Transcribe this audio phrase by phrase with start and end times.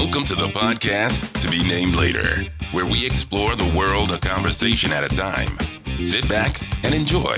[0.00, 4.92] Welcome to the podcast to be named later, where we explore the world a conversation
[4.92, 5.58] at a time.
[6.02, 7.36] Sit back and enjoy.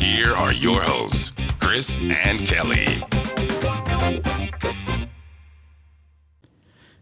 [0.00, 1.30] Here are your hosts,
[1.60, 2.86] Chris and Kelly.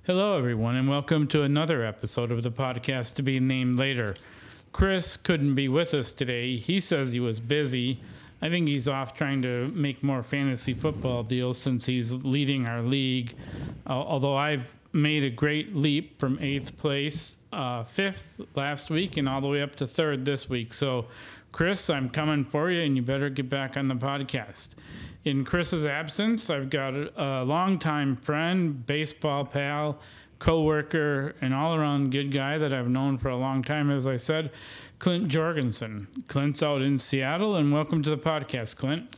[0.02, 4.14] Hello, everyone, and welcome to another episode of the podcast to be named later.
[4.72, 6.56] Chris couldn't be with us today.
[6.56, 8.02] He says he was busy.
[8.42, 12.82] I think he's off trying to make more fantasy football deals since he's leading our
[12.82, 13.34] league.
[13.86, 19.28] Uh, although I've made a great leap from eighth place, uh, fifth last week, and
[19.28, 20.74] all the way up to third this week.
[20.74, 21.06] So,
[21.52, 24.70] Chris, I'm coming for you, and you better get back on the podcast.
[25.24, 29.98] In Chris's absence, I've got a, a longtime friend, baseball pal,
[30.38, 33.90] co-worker, and all-around good guy that I've known for a long time.
[33.90, 34.50] As I said,
[34.98, 36.08] Clint Jorgensen.
[36.28, 39.16] Clint's out in Seattle, and welcome to the podcast, Clint.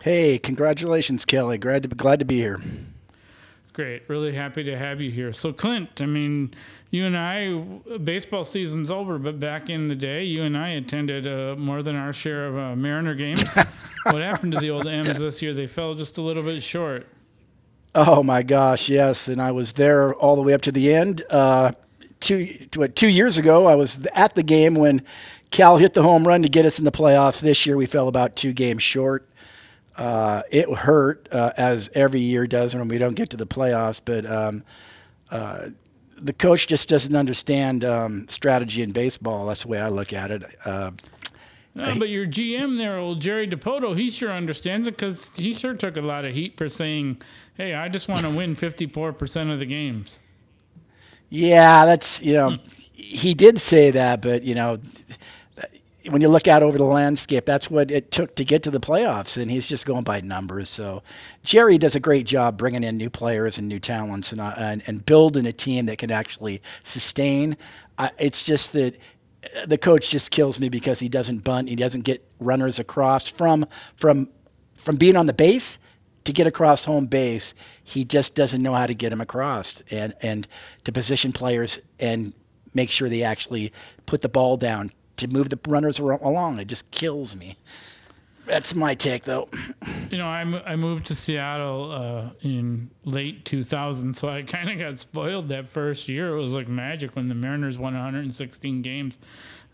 [0.00, 1.58] Hey, congratulations, Kelly.
[1.58, 2.60] Glad to glad to be here.
[3.72, 4.02] Great.
[4.08, 5.32] Really happy to have you here.
[5.32, 6.52] So, Clint, I mean,
[6.90, 7.54] you and I,
[7.98, 11.96] baseball season's over, but back in the day, you and I attended uh, more than
[11.96, 13.42] our share of uh, Mariner games.
[14.04, 15.54] what happened to the old M's this year?
[15.54, 17.06] They fell just a little bit short.
[17.94, 21.22] Oh my gosh, yes, and I was there all the way up to the end.
[21.30, 21.72] Uh,
[22.20, 25.02] two, what, two years ago, I was at the game when
[25.50, 27.40] Cal hit the home run to get us in the playoffs.
[27.40, 29.28] This year, we fell about two games short.
[29.96, 34.00] Uh, it hurt uh, as every year does when we don't get to the playoffs,
[34.02, 34.64] but um,
[35.30, 35.68] uh,
[36.16, 39.46] the coach just doesn't understand um, strategy in baseball.
[39.46, 40.44] That's the way I look at it.
[40.64, 40.92] Uh,
[41.74, 45.96] but your GM there, old Jerry Dipoto, he sure understands it because he sure took
[45.96, 47.22] a lot of heat for saying,
[47.54, 50.18] "Hey, I just want to win 54% of the games."
[51.30, 52.58] Yeah, that's you know,
[52.92, 54.78] he did say that, but you know,
[56.08, 58.80] when you look out over the landscape, that's what it took to get to the
[58.80, 60.68] playoffs, and he's just going by numbers.
[60.68, 61.02] So
[61.44, 64.82] Jerry does a great job bringing in new players and new talents, and uh, and,
[64.86, 67.56] and building a team that can actually sustain.
[67.98, 68.96] Uh, it's just that
[69.66, 73.66] the coach just kills me because he doesn't bunt, he doesn't get runners across from
[73.96, 74.28] from
[74.74, 75.78] from being on the base
[76.24, 77.54] to get across home base.
[77.84, 80.48] He just doesn't know how to get them across, and and
[80.84, 82.32] to position players and
[82.74, 83.72] make sure they actually
[84.06, 84.90] put the ball down
[85.22, 86.58] to move the runners along.
[86.58, 87.56] It just kills me.
[88.44, 89.48] That's my take, though.
[90.10, 94.78] You know, I, I moved to Seattle uh, in late 2000, so I kind of
[94.78, 96.36] got spoiled that first year.
[96.36, 99.18] It was like magic when the Mariners won 116 games.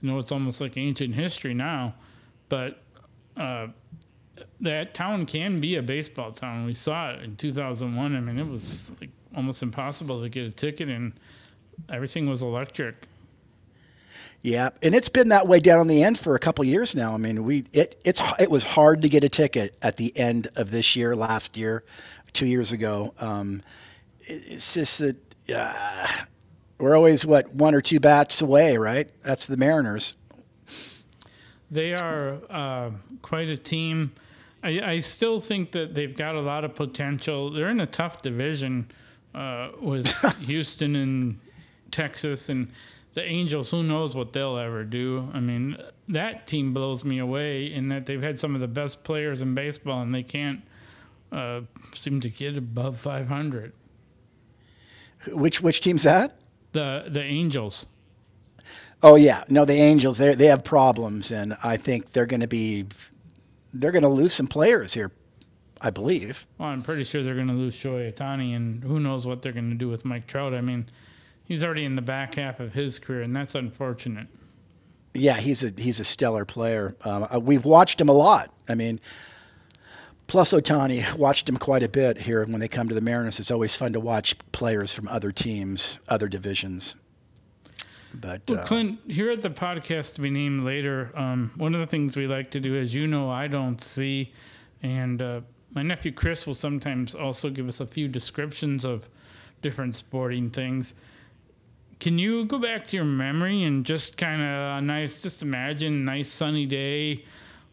[0.03, 1.95] You know, it's almost like ancient history now.
[2.49, 2.83] But
[3.37, 3.69] uh,
[4.61, 6.67] that town can be a baseball town.
[6.67, 8.17] We saw it in 2001.
[8.17, 11.15] I mean, it was like almost impossible to get a ticket, and
[11.89, 13.07] everything was electric.
[14.43, 17.13] Yeah, and it's been that way down on the end for a couple years now.
[17.13, 20.49] I mean, we it it's it was hard to get a ticket at the end
[20.55, 21.85] of this year, last year,
[22.33, 23.15] two years ago.
[23.19, 23.63] Um,
[24.21, 25.17] it, it's just that
[25.53, 26.07] uh,
[26.79, 29.11] we're always what one or two bats away, right?
[29.25, 30.15] That's the Mariners.
[31.71, 32.91] They are uh,
[33.23, 34.13] quite a team.
[34.63, 37.51] I, I, still think that they've got a lot of potential.
[37.51, 38.91] They're in a tough division
[39.35, 40.09] uh, with
[40.41, 41.39] Houston and
[41.91, 42.73] Texas and
[43.15, 45.31] the Angels, who knows what they'll ever do?
[45.33, 45.77] I mean,
[46.09, 49.55] that team blows me away in that they've had some of the best players in
[49.55, 50.63] baseball and they can't
[51.33, 51.63] uh,
[51.95, 53.73] seem to get above 500.
[55.33, 56.39] Which which team's that?
[56.73, 57.87] The the Angels.
[59.03, 62.49] Oh yeah, no, the Angels they they have problems, and I think they're going to
[62.49, 62.87] be
[63.75, 65.11] they're going to lose some players here.
[65.81, 66.45] I believe.
[66.59, 69.53] Well, I'm pretty sure they're going to lose Shohei Ohtani, and who knows what they're
[69.53, 70.53] going to do with Mike Trout.
[70.53, 70.87] I mean,
[71.49, 74.29] he's already in the back half of his career, and that's unfortunate.
[75.15, 76.95] Yeah, he's a he's a stellar player.
[77.03, 78.53] Um, uh, we've watched him a lot.
[78.69, 79.01] I mean,
[80.29, 83.41] plus Ohtani watched him quite a bit here when they come to the Mariners.
[83.41, 86.95] It's always fun to watch players from other teams, other divisions.
[88.15, 91.81] But well, uh, Clint, here at the podcast to be named later, um, one of
[91.81, 94.33] the things we like to do, as you know, I don't see,
[94.83, 95.41] and uh,
[95.75, 99.09] my nephew Chris will sometimes also give us a few descriptions of
[99.61, 100.95] different sporting things.
[102.01, 106.05] Can you go back to your memory and just kind of nice, just imagine a
[106.05, 107.25] nice sunny day?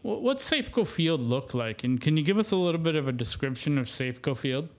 [0.01, 1.83] What's Safeco Field look like?
[1.83, 4.69] And can you give us a little bit of a description of Safeco Field?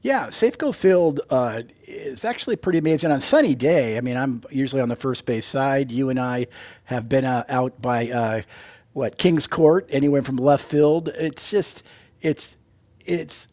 [0.00, 3.98] Yeah, Safeco Field uh, is actually pretty amazing on a sunny day.
[3.98, 5.90] I mean, I'm usually on the first base side.
[5.90, 6.46] You and I
[6.84, 8.42] have been uh, out by uh,
[8.92, 11.08] what Kings Court, anywhere from left field.
[11.08, 11.82] It's just,
[12.20, 12.56] it's,
[13.04, 13.48] it's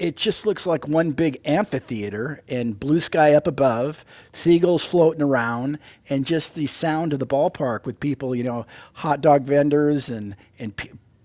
[0.00, 5.78] it just looks like one big amphitheater and blue sky up above, seagulls floating around,
[6.08, 10.34] and just the sound of the ballpark with people, you know, hot dog vendors and
[10.58, 10.72] and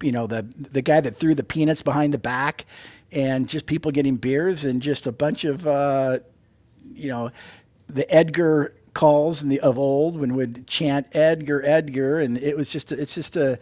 [0.03, 2.65] you know the the guy that threw the peanuts behind the back.
[3.11, 6.19] and just people getting beers and just a bunch of, uh,
[6.93, 7.31] you know,
[7.87, 12.91] the Edgar calls the of old when would chant Edgar, Edgar, and it was just
[12.91, 13.57] it's just a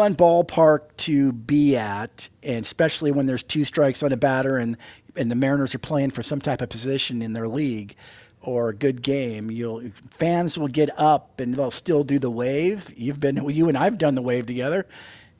[0.00, 4.78] fun ballpark to be at, and especially when there's two strikes on a batter and
[5.14, 7.94] and the Mariners are playing for some type of position in their league
[8.40, 12.90] or a good game, you'll fans will get up and they'll still do the wave.
[12.96, 14.86] You've been you and I've done the wave together,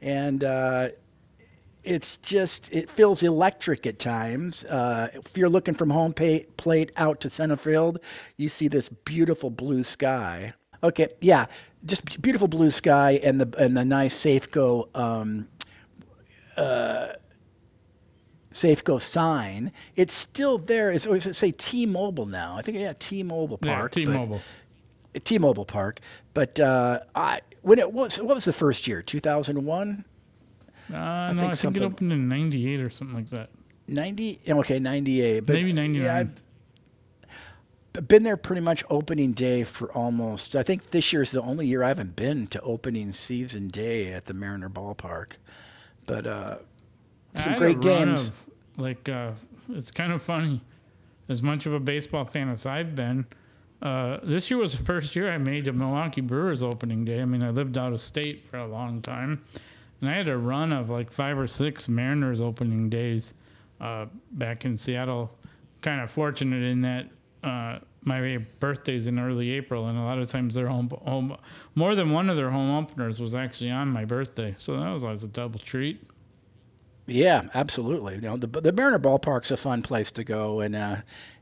[0.03, 0.89] and uh,
[1.83, 4.67] it's just it feels electric at times.
[4.67, 7.99] Uh, if you're looking from home pay, plate out to center field,
[8.37, 10.53] you see this beautiful blue sky.
[10.83, 11.47] Okay, yeah,
[11.85, 15.49] just beautiful blue sky and the and the nice Safeco um,
[16.57, 17.09] uh,
[18.53, 19.73] Safeco sign.
[19.97, 20.91] It's still there.
[20.91, 22.57] It's always say T-Mobile now.
[22.57, 23.97] I think yeah, T-Mobile Park.
[23.97, 24.41] Yeah, T-Mobile.
[25.13, 26.01] But, T-Mobile Park.
[26.35, 29.03] But uh, I when it was what was the first year?
[29.03, 30.05] Two thousand one.
[30.93, 33.51] Uh, I no, think I think it opened in '98 or something like that.
[33.87, 34.41] Ninety.
[34.49, 35.49] Okay, '98.
[35.49, 36.03] Maybe '99.
[36.05, 36.25] Yeah,
[37.93, 40.55] been there pretty much opening day for almost.
[40.55, 44.13] I think this year is the only year I haven't been to opening season day
[44.13, 45.33] at the Mariner Ballpark.
[46.07, 46.59] But uh,
[47.35, 48.29] some great games.
[48.29, 49.33] Of, like uh,
[49.71, 50.61] it's kind of funny.
[51.29, 53.25] As much of a baseball fan as I've been,
[53.83, 57.23] uh, this year was the first year I made a Milwaukee Brewers opening day.
[57.23, 59.43] I mean, I lived out of state for a long time,
[60.01, 63.35] and I had a run of like five or six Mariners opening days
[63.81, 65.31] uh, back in Seattle.
[65.83, 67.09] Kind of fortunate in that
[67.43, 71.37] uh, my birthday's in early April, and a lot of times their home, home
[71.75, 75.05] more than one of their home openers was actually on my birthday, so that was
[75.05, 76.03] always a double treat.
[77.07, 78.17] Yeah, absolutely.
[78.17, 80.97] You know, the the Mariner Ballpark's a fun place to go, and uh,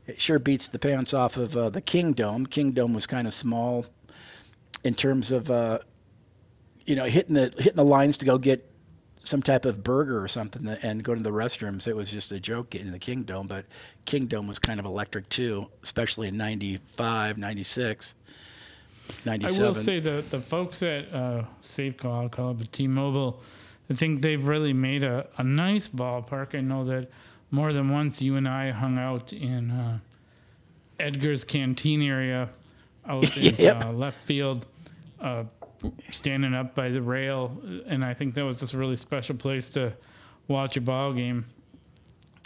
[0.07, 2.47] it sure beats the pants off of uh, the Kingdome.
[2.47, 3.87] Kingdome was kind of small
[4.83, 5.81] in terms of uh,
[6.87, 8.71] you know hitting the hitting the lines to go get
[9.29, 11.87] some type of burger or something and go to the restrooms.
[11.87, 13.67] It was just a joke in the Kingdome, but
[14.07, 18.15] Kingdome was kind of electric too, especially in 95, 96.
[19.25, 19.65] 97.
[19.65, 23.41] I will say the the folks at uh, Safeco, I'll call it, but T-Mobile,
[23.89, 26.55] I think they've really made a, a nice ballpark.
[26.55, 27.11] I know that
[27.51, 29.99] more than once you and I hung out in uh,
[31.01, 32.51] Edgar's Cantina area
[33.07, 33.85] out in yep.
[33.85, 34.67] uh, left field,
[35.21, 35.45] uh,
[36.11, 39.71] standing up by the rail, and I think that was just a really special place
[39.71, 39.97] to
[40.49, 41.47] watch a ball game.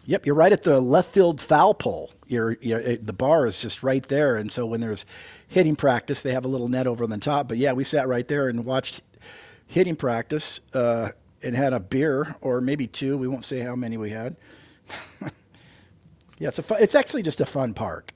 [0.05, 2.11] Yep, you're right at the left field foul pole.
[2.27, 5.05] You're, you're, the bar is just right there, and so when there's
[5.47, 7.47] hitting practice, they have a little net over on the top.
[7.49, 9.03] But yeah, we sat right there and watched
[9.67, 11.11] hitting practice uh,
[11.43, 13.17] and had a beer or maybe two.
[13.17, 14.37] We won't say how many we had.
[16.39, 18.13] yeah, it's a fun, it's actually just a fun park.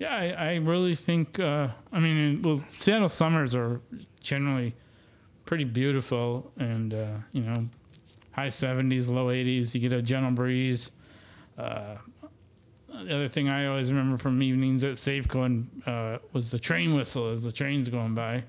[0.00, 1.38] Yeah, I, I really think.
[1.38, 3.82] Uh, I mean, well, Seattle summers are
[4.20, 4.74] generally
[5.44, 7.68] pretty beautiful, and uh, you know,
[8.32, 9.74] high seventies, low eighties.
[9.74, 10.90] You get a gentle breeze.
[11.58, 11.96] Uh,
[12.88, 17.28] the other thing I always remember from evenings at Safeco uh, was the train whistle
[17.28, 18.42] as the train's going by.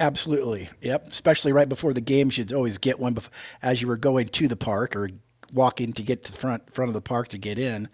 [0.00, 0.68] Absolutely.
[0.80, 1.06] Yep.
[1.06, 3.28] Especially right before the games, you'd always get one bef-
[3.62, 5.08] as you were going to the park or
[5.52, 7.88] walking to get to the front front of the park to get in.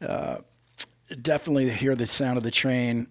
[0.00, 0.38] Uh,
[1.22, 3.06] definitely hear the sound of the train.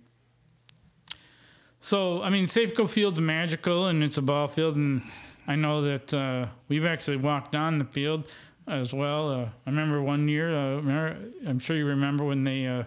[1.82, 5.02] So, I mean, Safeco Field's magical and it's a ball field, and
[5.48, 8.32] I know that uh, we've actually walked on the field
[8.68, 9.30] as well.
[9.30, 10.80] Uh, I remember one year, uh,
[11.46, 12.84] I'm sure you remember when they uh,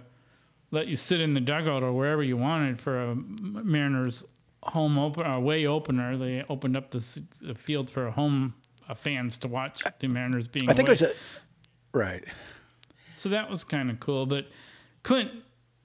[0.70, 4.24] let you sit in the dugout or wherever you wanted for a Mariners
[4.62, 6.16] home open away opener.
[6.16, 8.54] They opened up the, the field for home
[8.88, 10.68] uh, fans to watch the Mariners being.
[10.68, 10.94] I think away.
[10.94, 11.12] it was a
[11.92, 12.24] right.
[13.16, 14.26] So that was kind of cool.
[14.26, 14.48] But
[15.06, 15.30] Clint,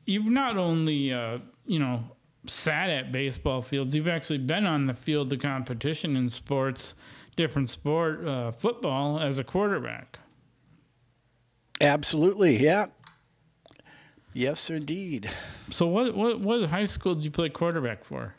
[0.07, 1.37] you've not only uh,
[1.67, 2.03] you know
[2.47, 6.95] sat at baseball fields, you've actually been on the field of competition in sports,
[7.35, 10.17] different sport, uh, football as a quarterback.
[11.79, 12.87] Absolutely, yeah.
[14.33, 15.29] Yes, indeed.
[15.69, 18.33] So, what what what high school did you play quarterback for?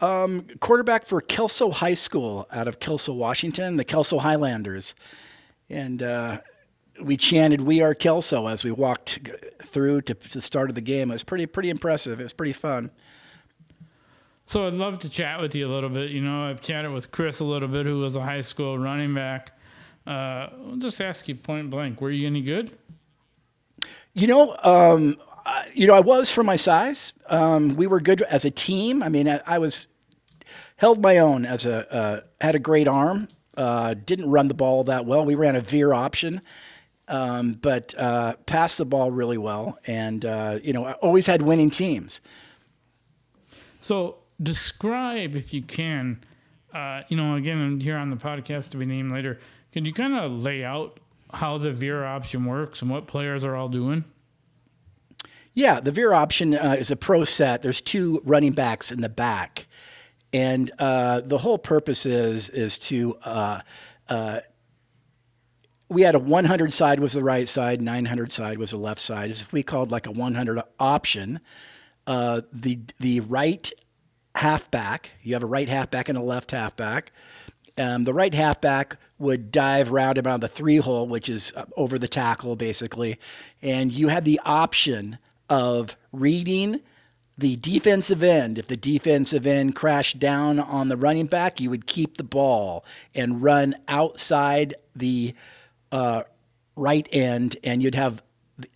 [0.00, 4.94] Um, quarterback for Kelso High School out of Kelso, Washington, the Kelso Highlanders.
[5.70, 6.40] And uh,
[7.00, 9.20] we chanted "We are Kelso" as we walked
[9.62, 11.10] through to, to the start of the game.
[11.10, 12.20] It was pretty pretty impressive.
[12.20, 12.90] It was pretty fun.
[14.46, 16.10] So I'd love to chat with you a little bit.
[16.10, 19.14] You know, I've chatted with Chris a little bit, who was a high school running
[19.14, 19.58] back.
[20.06, 22.76] Uh, I'll just ask you point blank: Were you any good?
[24.14, 25.18] You know, um,
[25.74, 27.12] you know, I was for my size.
[27.26, 29.02] Um, we were good as a team.
[29.02, 29.86] I mean, I, I was
[30.76, 33.28] held my own as a uh, had a great arm.
[33.56, 35.24] Uh, didn't run the ball that well.
[35.24, 36.40] We ran a veer option,
[37.08, 41.42] um, but uh, passed the ball really well, and uh, you know, I always had
[41.42, 42.20] winning teams.
[43.80, 46.20] So describe, if you can,
[46.72, 49.38] uh, you know, again here on the podcast to be named later.
[49.72, 50.98] Can you kind of lay out
[51.32, 54.04] how the veer option works and what players are all doing?
[55.54, 57.62] Yeah, the veer option uh, is a pro set.
[57.62, 59.66] There's two running backs in the back,
[60.32, 63.60] and uh, the whole purpose is is to uh,
[64.08, 64.40] uh
[65.88, 69.30] we had a 100 side was the right side, 900 side was the left side.
[69.30, 71.40] As if we called like a 100 option,
[72.06, 73.70] uh, the the right
[74.34, 77.12] halfback, you have a right halfback and a left halfback.
[77.76, 81.98] Um, the right halfback would dive round about the three hole, which is uh, over
[81.98, 83.18] the tackle basically,
[83.62, 85.18] and you had the option
[85.48, 86.80] of reading
[87.38, 88.58] the defensive end.
[88.58, 92.84] If the defensive end crashed down on the running back, you would keep the ball
[93.14, 95.34] and run outside the
[95.92, 96.22] uh,
[96.76, 98.22] right end, and you'd have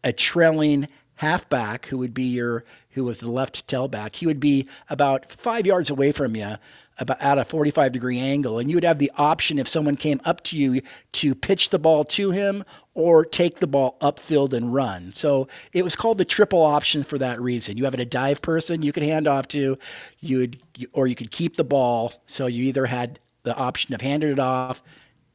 [0.04, 4.14] a trailing halfback who would be your who was the left tailback.
[4.14, 6.56] He would be about five yards away from you,
[6.98, 10.20] about at a 45 degree angle, and you would have the option if someone came
[10.24, 10.80] up to you
[11.12, 12.64] to pitch the ball to him
[12.94, 15.12] or take the ball upfield and run.
[15.14, 17.76] So it was called the triple option for that reason.
[17.76, 19.78] You have a dive person you could hand off to,
[20.20, 20.58] you would,
[20.92, 22.12] or you could keep the ball.
[22.26, 24.82] So you either had the option of handing it off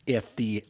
[0.06, 0.64] if the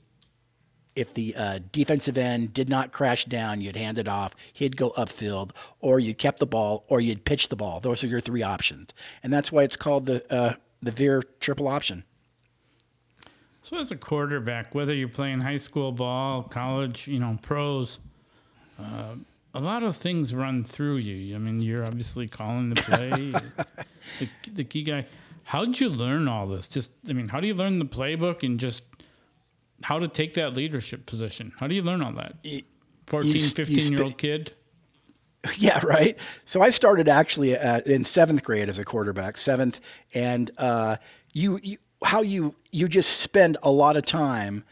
[0.97, 4.89] if the uh, defensive end did not crash down, you'd hand it off, he'd go
[4.91, 7.79] upfield, or you kept the ball, or you'd pitch the ball.
[7.79, 8.89] Those are your three options,
[9.21, 12.03] and that's why it's called the uh, the Veer triple option.
[13.61, 17.99] So, as a quarterback, whether you're playing high school ball, college, you know, pros,
[18.79, 19.15] uh,
[19.53, 21.35] a lot of things run through you.
[21.35, 23.09] I mean, you're obviously calling the play,
[24.19, 25.05] the, the key guy.
[25.43, 26.67] How did you learn all this?
[26.67, 28.83] Just, I mean, how do you learn the playbook and just
[29.83, 31.53] how to take that leadership position?
[31.59, 32.35] How do you learn all that?
[33.07, 34.53] 14, you, 15 you year old kid?
[35.57, 36.17] Yeah, right.
[36.43, 39.79] So I started actually at, in seventh grade as a quarterback, seventh,
[40.13, 40.97] and uh,
[41.31, 44.63] you, you how you you just spend a lot of time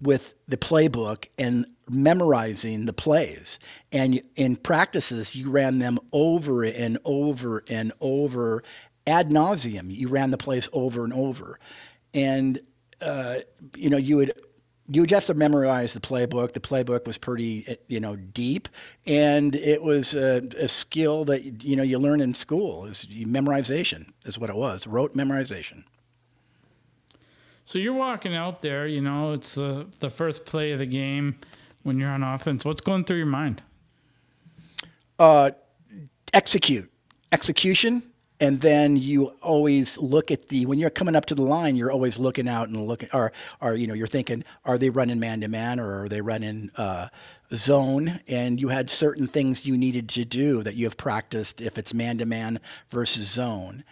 [0.00, 3.58] with the playbook and memorizing the plays.
[3.92, 8.62] And in practices, you ran them over and over and over
[9.06, 9.94] ad nauseum.
[9.94, 11.58] You ran the plays over and over,
[12.12, 12.60] and
[13.00, 13.36] uh,
[13.76, 14.32] you know you would
[14.88, 16.52] you would have to memorize the playbook.
[16.52, 18.68] The playbook was pretty, you know, deep,
[19.06, 22.84] and it was a, a skill that you know you learn in school.
[22.84, 24.86] Is memorization is what it was.
[24.86, 25.84] Rote memorization.
[27.64, 28.86] So you're walking out there.
[28.86, 31.36] You know, it's the the first play of the game
[31.82, 32.64] when you're on offense.
[32.64, 33.62] What's going through your mind?
[35.18, 35.52] Uh,
[36.34, 36.90] execute,
[37.32, 38.02] execution,
[38.44, 41.90] and then you always look at the when you're coming up to the line you're
[41.90, 45.40] always looking out and looking or are you know you're thinking are they running man
[45.40, 47.08] to man or are they running uh,
[47.52, 48.20] zone?
[48.28, 51.94] And you had certain things you needed to do that you have practiced if it's
[51.94, 52.60] man to man
[52.90, 53.84] versus zone.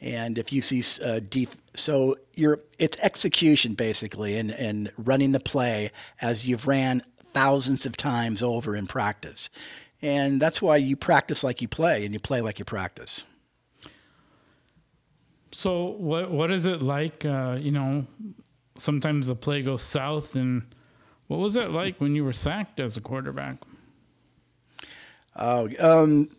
[0.00, 5.40] And if you see uh, deep so you're it's execution basically and and running the
[5.40, 5.90] play
[6.20, 7.02] as you've ran
[7.32, 9.50] thousands of times over in practice.
[10.02, 13.24] And that's why you practice like you play and you play like you practice
[15.60, 17.22] so what what is it like?
[17.22, 18.06] Uh, you know,
[18.78, 20.62] sometimes the play goes south, and
[21.26, 23.58] what was it like when you were sacked as a quarterback?
[25.36, 26.30] Oh, um,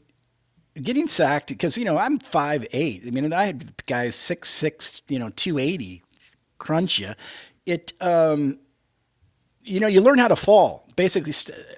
[0.82, 3.04] getting sacked because you know I'm five eight.
[3.06, 6.02] I mean, I had guys six six, you know, two eighty,
[6.58, 7.14] crunch you.
[7.68, 8.58] It, um,
[9.64, 11.34] you know, you learn how to fall basically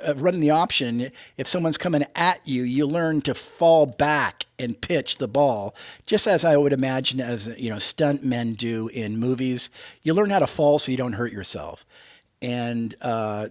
[0.05, 4.79] uh, running the option, if someone's coming at you, you learn to fall back and
[4.79, 5.75] pitch the ball,
[6.05, 9.69] just as I would imagine as you know stunt men do in movies.
[10.03, 11.85] You learn how to fall so you don't hurt yourself,
[12.41, 13.47] and uh,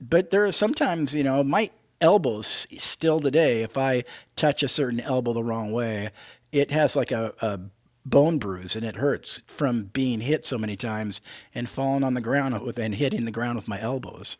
[0.00, 3.62] but there are sometimes you know my elbows still today.
[3.62, 4.02] If I
[4.34, 6.10] touch a certain elbow the wrong way,
[6.50, 7.60] it has like a, a
[8.04, 11.20] bone bruise and it hurts from being hit so many times
[11.54, 14.36] and falling on the ground with and hitting the ground with my elbows.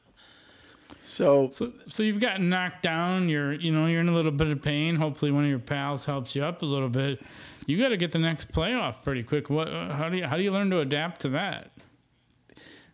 [1.02, 3.28] So, so, so you've gotten knocked down.
[3.28, 4.96] You're, you know, you're in a little bit of pain.
[4.96, 7.20] Hopefully, one of your pals helps you up a little bit.
[7.66, 9.50] You got to get the next playoff pretty quick.
[9.50, 9.68] What?
[9.68, 11.70] How do you how do you learn to adapt to that?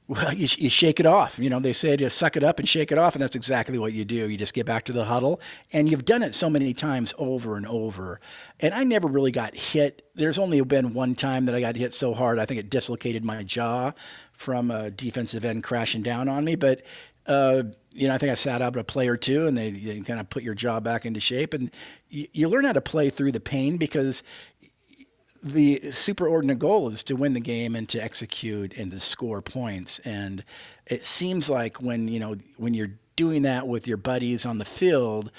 [0.09, 1.39] Well, you, you shake it off.
[1.39, 3.79] You know, they say to suck it up and shake it off, and that's exactly
[3.79, 4.29] what you do.
[4.31, 5.39] You just get back to the huddle,
[5.75, 8.19] and you've done it so many times over and over.
[8.61, 10.09] And I never really got hit.
[10.15, 13.23] There's only been one time that I got hit so hard, I think it dislocated
[13.23, 13.93] my jaw
[14.33, 16.55] from a defensive end crashing down on me.
[16.55, 16.83] But
[17.27, 20.01] uh, you know, I think I sat out a play or two, and they, they
[20.01, 21.71] kind of put your jaw back into shape, and
[22.09, 24.23] you, you learn how to play through the pain because
[25.43, 29.99] the superordinate goal is to win the game and to execute and to score points.
[30.01, 30.45] And
[30.87, 34.65] it seems like when you know when you're doing that with your buddies on the
[34.65, 35.31] field,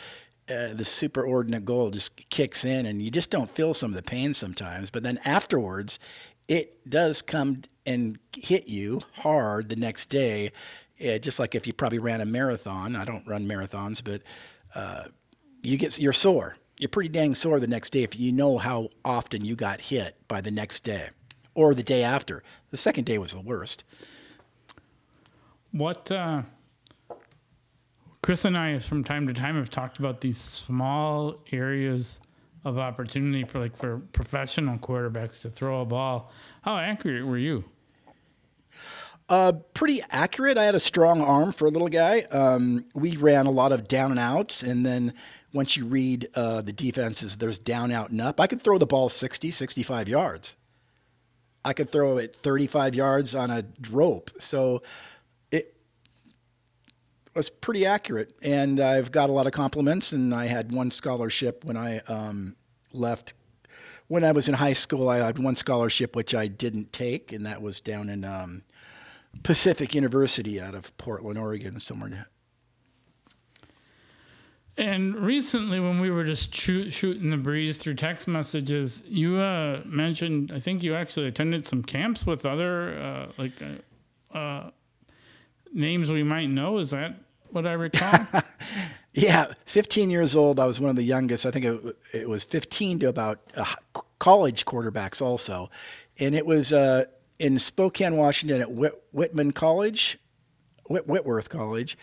[0.50, 4.02] uh, the superordinate goal just kicks in, and you just don't feel some of the
[4.02, 4.90] pain sometimes.
[4.90, 6.00] But then afterwards,
[6.48, 10.52] it does come and hit you hard the next day.
[11.00, 12.96] Uh, just like if you probably ran a marathon.
[12.96, 14.22] I don't run marathons, but
[14.76, 15.06] uh,
[15.62, 16.58] you get you're sore.
[16.80, 20.16] You're pretty dang sore the next day if you know how often you got hit
[20.30, 21.10] by the next day
[21.54, 22.42] or the day after.
[22.72, 23.84] The second day was the worst.
[25.72, 26.44] What uh,
[28.24, 32.22] Chris and I, from time to time, have talked about these small areas
[32.64, 36.32] of opportunity for like for professional quarterbacks to throw a ball.
[36.62, 37.66] How accurate were you?
[39.28, 40.58] Uh, pretty accurate.
[40.58, 42.22] I had a strong arm for a little guy.
[42.32, 45.14] Um, we ran a lot of down and outs, and then
[45.54, 48.40] once you read uh, the defenses, there's down, out, and up.
[48.40, 50.56] I could throw the ball 60, 65 yards.
[51.66, 54.32] I could throw it 35 yards on a rope.
[54.40, 54.84] So
[55.52, 55.76] it
[57.36, 58.34] was pretty accurate.
[58.42, 62.56] And I've got a lot of compliments, and I had one scholarship when I um,
[62.94, 63.34] left.
[64.08, 67.46] When I was in high school, I had one scholarship which I didn't take, and
[67.46, 68.64] that was down in um,
[69.44, 72.28] Pacific University out of Portland, Oregon, somewhere.
[74.80, 79.82] And recently, when we were just shoot, shooting the breeze through text messages, you uh,
[79.84, 84.72] mentioned I think you actually attended some camps with other uh, like uh, uh
[85.74, 86.78] names we might know.
[86.78, 87.16] Is that
[87.50, 88.26] what I recall?
[89.14, 90.62] yeah, 15 years old.
[90.62, 91.46] I was one of the youngest.
[91.46, 93.66] I think it, it was 15 to about uh,
[94.20, 95.70] college quarterbacks also,
[96.20, 97.04] and it was uh,
[97.40, 100.18] in Spokane, Washington, at Whit- Whitman College,
[100.86, 101.98] Whit- Whitworth College.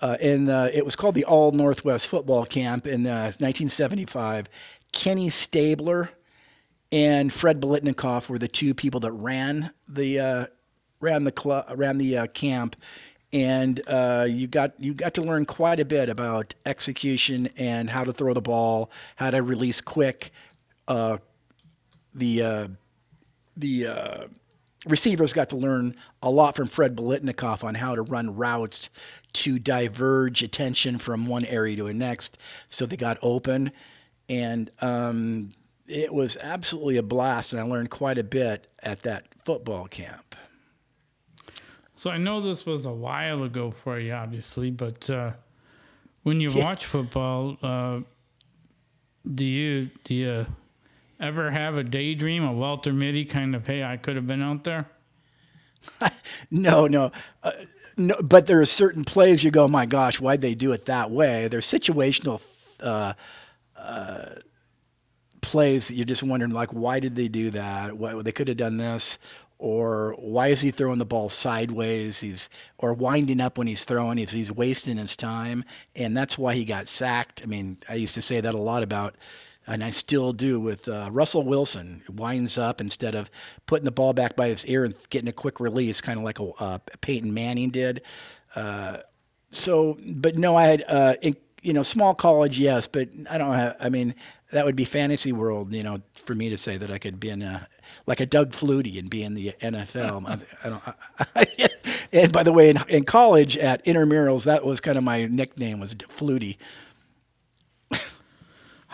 [0.00, 4.48] Uh, it was called the All Northwest Football Camp in uh, 1975.
[4.92, 6.10] Kenny Stabler
[6.92, 10.46] and Fred Biletnikoff were the two people that ran the uh,
[11.00, 12.76] ran the club ran the uh, camp,
[13.32, 18.04] and uh, you got you got to learn quite a bit about execution and how
[18.04, 20.30] to throw the ball, how to release quick.
[20.86, 22.68] the
[23.58, 23.86] the
[24.86, 28.90] receivers got to learn a lot from Fred Biletnikoff on how to run routes
[29.36, 32.38] to diverge attention from one area to the next.
[32.70, 33.72] So they got open,
[34.28, 35.50] and um,
[35.86, 37.52] it was absolutely a blast.
[37.52, 40.34] And I learned quite a bit at that football camp.
[41.94, 45.32] So I know this was a while ago for you, obviously, but uh,
[46.24, 46.64] when you yeah.
[46.64, 48.00] watch football, uh,
[49.28, 50.46] do you do you
[51.20, 54.64] ever have a daydream, a Walter Mitty kind of, hey, I could have been out
[54.64, 54.86] there?
[56.50, 57.12] no, no.
[57.42, 57.52] Uh,
[57.96, 61.10] no, but there are certain plays you go, my gosh, why'd they do it that
[61.10, 61.48] way?
[61.48, 62.40] There's situational
[62.80, 63.14] uh,
[63.76, 64.26] uh,
[65.40, 67.96] plays that you're just wondering, like, why did they do that?
[67.96, 69.18] Why, they could have done this,
[69.58, 72.20] or why is he throwing the ball sideways?
[72.20, 74.18] He's or winding up when he's throwing.
[74.18, 77.42] He's he's wasting his time, and that's why he got sacked.
[77.42, 79.14] I mean, I used to say that a lot about
[79.66, 82.02] and I still do with uh, Russell Wilson.
[82.08, 83.30] Winds up instead of
[83.66, 86.38] putting the ball back by his ear and getting a quick release, kind of like
[86.38, 88.02] a uh, Peyton Manning did.
[88.54, 88.98] Uh,
[89.50, 93.54] so, but no, I had uh, in, you know small college, yes, but I don't
[93.54, 93.76] have.
[93.80, 94.14] I mean,
[94.52, 97.30] that would be fantasy world, you know, for me to say that I could be
[97.30, 97.66] in a
[98.06, 100.28] like a Doug Flutie and be in the NFL.
[100.64, 100.82] I, I don't.
[101.34, 101.70] I,
[102.12, 105.80] and by the way, in, in college at intramurals, that was kind of my nickname
[105.80, 106.56] was Flutie.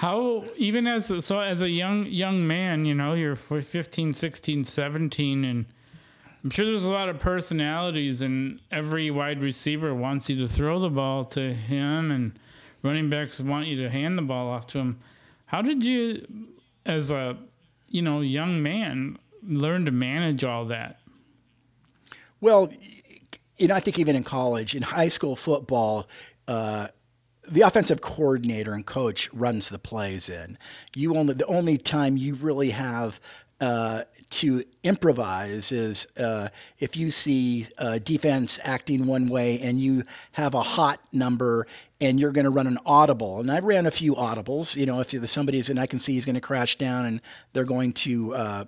[0.02, 5.44] How even as so as a young young man, you know, you're 15, 16, 17
[5.44, 5.64] and
[6.42, 10.80] I'm sure there's a lot of personalities and every wide receiver wants you to throw
[10.80, 12.36] the ball to him and
[12.82, 14.98] running backs want you to hand the ball off to him.
[15.46, 16.26] How did you
[16.84, 17.38] as a
[17.88, 20.98] you know, young man learn to manage all that?
[22.40, 22.72] Well,
[23.56, 26.08] you know, I think even in college, in high school football,
[26.48, 26.88] uh,
[27.48, 30.56] the offensive coordinator and coach runs the plays in.
[30.94, 33.20] You only the only time you really have
[33.60, 40.04] uh, to improvise is uh, if you see uh, defense acting one way and you
[40.32, 41.66] have a hot number
[42.00, 43.40] and you're going to run an audible.
[43.40, 44.74] And I ran a few audibles.
[44.74, 47.20] You know, if somebody's and I can see he's going to crash down and
[47.52, 48.64] they're going to uh,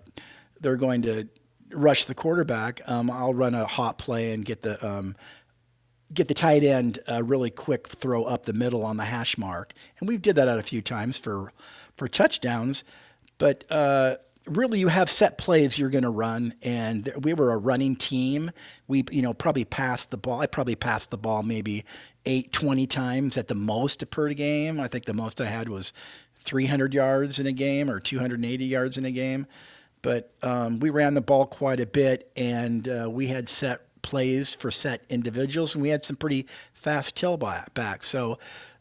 [0.61, 1.29] they're going to
[1.71, 2.81] rush the quarterback.
[2.87, 5.17] Um, I'll run a hot play and get the um,
[6.13, 9.73] get the tight end a really quick throw up the middle on the hash mark,
[9.99, 11.53] and we've did that out a few times for
[11.97, 12.85] for touchdowns.
[13.39, 17.57] But uh, really, you have set plays you're going to run, and we were a
[17.57, 18.51] running team.
[18.89, 20.41] We you know probably passed the ball.
[20.41, 21.85] I probably passed the ball maybe
[22.27, 24.81] eight, 20 times at the most per game.
[24.81, 25.93] I think the most I had was
[26.45, 29.47] 300 yards in a game or 280 yards in a game.
[30.03, 34.55] But um, we ran the ball quite a bit, and uh, we had set plays
[34.55, 38.05] for set individuals, and we had some pretty fast tailbacks.
[38.05, 38.39] So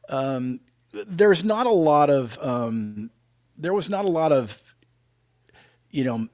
[0.09, 0.59] um,
[1.07, 3.09] there's not a lot of um,
[3.57, 4.62] there was not a lot of
[5.89, 6.27] you know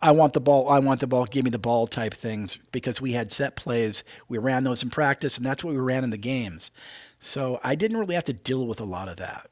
[0.00, 3.00] I want the ball, I want the ball, give me the ball type things because
[3.00, 4.04] we had set plays.
[4.28, 6.70] We ran those in practice, and that's what we ran in the games.
[7.20, 9.50] So I didn't really have to deal with a lot of that.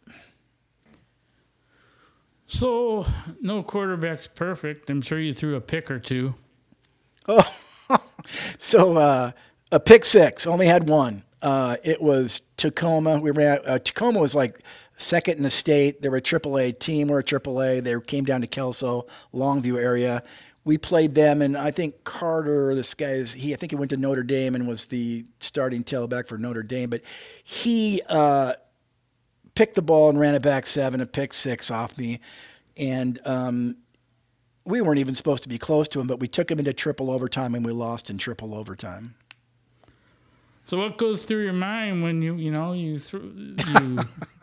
[2.47, 3.07] So,
[3.41, 4.91] no quarterback's perfect.
[4.91, 6.35] I'm sure you threw a pick or two.
[7.27, 7.55] Oh,
[8.59, 9.33] so uh,
[9.73, 11.23] a pick six, only had one.
[11.43, 13.21] Uh, it was Tacoma.
[13.21, 13.59] We ran.
[13.67, 14.61] Uh, Tacoma was like
[14.97, 16.01] second in the state.
[16.01, 17.09] They were a AAA team.
[17.09, 17.85] We're a AAA.
[17.85, 20.23] They came down to Kelso, Longview area.
[20.65, 23.53] We played them, and I think Carter, this guy's he.
[23.53, 26.89] I think he went to Notre Dame and was the starting tailback for Notre Dame.
[26.89, 27.03] But
[27.45, 28.55] he uh,
[29.55, 32.21] picked the ball and ran it back seven, a pick six off me,
[32.79, 33.77] and um,
[34.65, 36.07] we weren't even supposed to be close to him.
[36.07, 39.15] But we took him into triple overtime, and we lost in triple overtime.
[40.65, 43.99] So what goes through your mind when you you know you throw you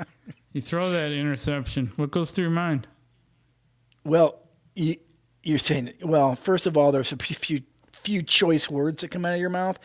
[0.54, 1.92] you throw that interception?
[1.96, 2.88] What goes through your mind?
[4.04, 4.40] Well,
[4.76, 4.98] you,
[5.44, 6.36] you're saying well.
[6.36, 9.80] First of all, there's a few few choice words that come out of your mouth,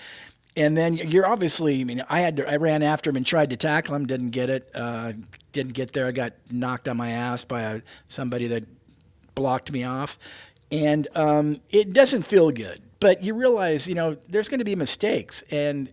[0.56, 1.80] and then you're obviously.
[1.80, 4.30] I mean, I had to, I ran after him and tried to tackle him, didn't
[4.30, 4.70] get it.
[4.74, 5.14] Uh,
[5.52, 6.06] didn't get there.
[6.06, 8.64] I got knocked on my ass by a, somebody that
[9.36, 10.18] blocked me off,
[10.72, 12.82] and um, it doesn't feel good.
[12.98, 15.92] But you realize, you know, there's going to be mistakes, and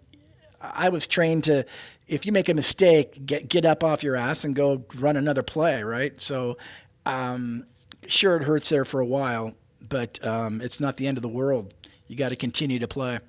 [0.59, 1.63] I was trained to,
[2.07, 5.43] if you make a mistake, get get up off your ass and go run another
[5.43, 6.19] play, right?
[6.19, 6.57] So,
[7.05, 7.65] um,
[8.07, 9.53] sure, it hurts there for a while,
[9.87, 11.73] but um, it's not the end of the world.
[12.07, 13.19] You got to continue to play.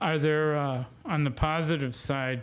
[0.00, 2.42] Are there uh, on the positive side?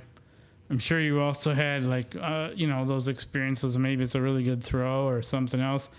[0.70, 3.78] I'm sure you also had like uh, you know those experiences.
[3.78, 5.90] Maybe it's a really good throw or something else.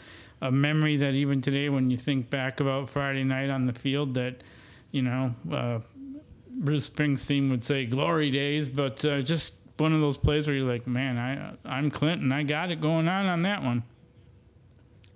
[0.42, 4.14] A memory that even today, when you think back about Friday night on the field,
[4.14, 4.42] that
[4.92, 5.80] you know uh,
[6.50, 10.68] Bruce Springsteen would say glory days, but uh, just one of those plays where you're
[10.68, 13.82] like, man, I I'm Clinton, I got it going on on that one.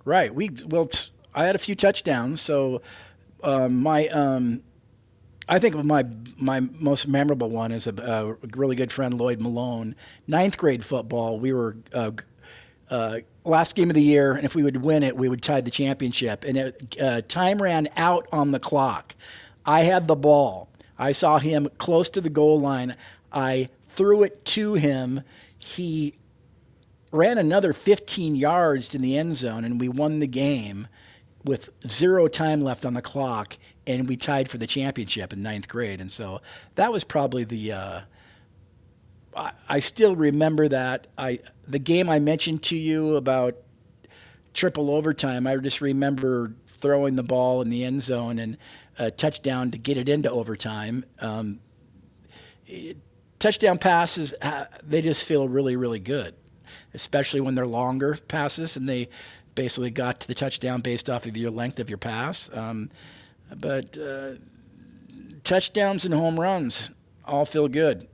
[0.03, 0.33] Right.
[0.33, 0.89] We well,
[1.33, 2.81] I had a few touchdowns, so
[3.43, 4.61] um, my um,
[5.47, 6.05] I think my
[6.37, 9.95] my most memorable one is a, a, really good friend Lloyd Malone.
[10.27, 11.77] Ninth grade football, we were.
[11.93, 12.11] Uh,
[12.87, 15.59] uh, last game of the year, and if we would win it, we would tie
[15.59, 16.43] the championship.
[16.43, 19.15] And it, uh, time ran out on the clock.
[19.65, 20.69] I had the ball.
[20.99, 22.95] I saw him close to the goal line.
[23.31, 25.21] I threw it to him.
[25.57, 26.13] He
[27.11, 30.87] ran another 15 yards in the end zone, and we won the game
[31.43, 35.67] with zero time left on the clock, and we tied for the championship in ninth
[35.67, 36.01] grade.
[36.01, 36.41] And so
[36.75, 37.71] that was probably the.
[37.71, 38.01] Uh,
[39.35, 41.07] I, I still remember that.
[41.17, 43.55] I the game I mentioned to you about
[44.53, 45.45] triple overtime.
[45.47, 48.57] I just remember throwing the ball in the end zone and
[48.97, 51.03] a touchdown to get it into overtime.
[51.19, 51.59] Um,
[52.65, 52.97] it,
[53.39, 56.35] touchdown passes, uh, they just feel really, really good,
[56.93, 59.09] especially when they're longer passes and they
[59.55, 62.49] basically got to the touchdown based off of your length of your pass.
[62.53, 62.89] Um,
[63.57, 64.33] but uh,
[65.43, 66.89] touchdowns and home runs
[67.25, 68.07] all feel good.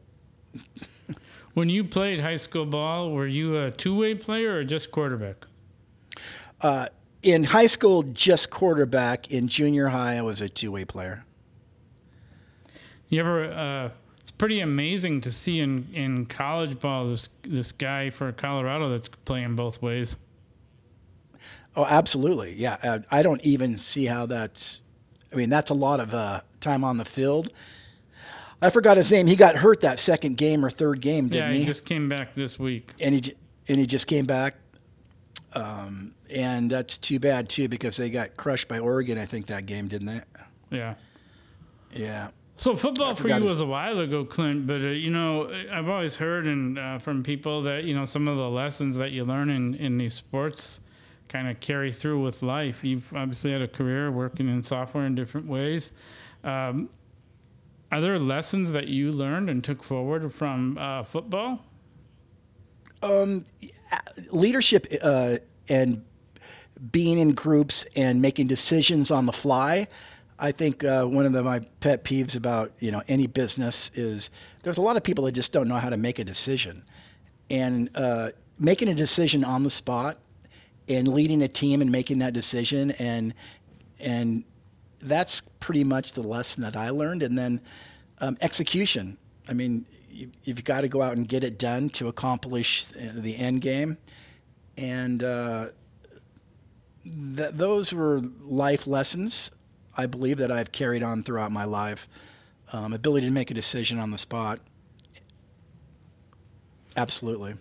[1.53, 5.45] when you played high school ball, were you a two way player or just quarterback?
[6.61, 6.87] Uh,
[7.23, 9.31] in high school, just quarterback.
[9.31, 11.23] In junior high, I was a two way player.
[13.09, 13.43] You ever?
[13.45, 13.89] Uh,
[14.19, 19.09] it's pretty amazing to see in, in college ball this this guy for Colorado that's
[19.25, 20.15] playing both ways.
[21.75, 22.53] Oh, absolutely.
[22.53, 24.81] Yeah, uh, I don't even see how that's.
[25.31, 27.51] I mean, that's a lot of uh, time on the field.
[28.61, 29.27] I forgot his name.
[29.27, 31.59] He got hurt that second game or third game, didn't yeah, he?
[31.59, 32.91] he just came back this week.
[32.99, 33.35] And he
[33.67, 34.55] and he just came back.
[35.53, 39.17] Um, and that's too bad too because they got crushed by Oregon.
[39.17, 40.21] I think that game, didn't they?
[40.69, 40.95] Yeah.
[41.93, 42.29] Yeah.
[42.57, 43.43] So football for you his...
[43.43, 44.67] was a while ago, Clint.
[44.67, 48.27] But uh, you know, I've always heard and uh, from people that you know some
[48.27, 50.81] of the lessons that you learn in in these sports
[51.31, 52.83] kind of carry through with life.
[52.83, 55.93] You've obviously had a career working in software in different ways.
[56.43, 56.89] Um,
[57.91, 61.63] are there lessons that you learned and took forward from uh, football?
[63.01, 63.45] Um,
[64.29, 65.37] leadership uh,
[65.69, 66.03] and
[66.91, 69.87] being in groups and making decisions on the fly.
[70.39, 74.31] I think uh, one of the, my pet peeves about you know any business is
[74.63, 76.83] there's a lot of people that just don't know how to make a decision,
[77.49, 80.17] and uh, making a decision on the spot,
[80.91, 83.33] and leading a team and making that decision, and
[83.99, 84.43] and
[85.01, 87.23] that's pretty much the lesson that I learned.
[87.23, 87.61] And then
[88.19, 89.17] um, execution.
[89.47, 93.35] I mean, you, have got to go out and get it done to accomplish the
[93.35, 93.97] end game,
[94.77, 95.69] and uh,
[97.03, 99.51] th- those were life lessons,
[99.97, 102.07] I believe, that I've carried on throughout my life.
[102.73, 104.59] Um, ability to make a decision on the spot.
[106.95, 107.53] Absolutely.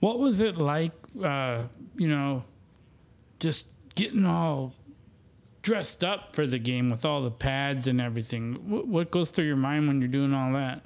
[0.00, 1.64] What was it like, uh,
[1.96, 2.44] you know,
[3.40, 4.74] just getting all
[5.62, 8.54] dressed up for the game with all the pads and everything.
[8.68, 10.84] What, what goes through your mind when you're doing all that?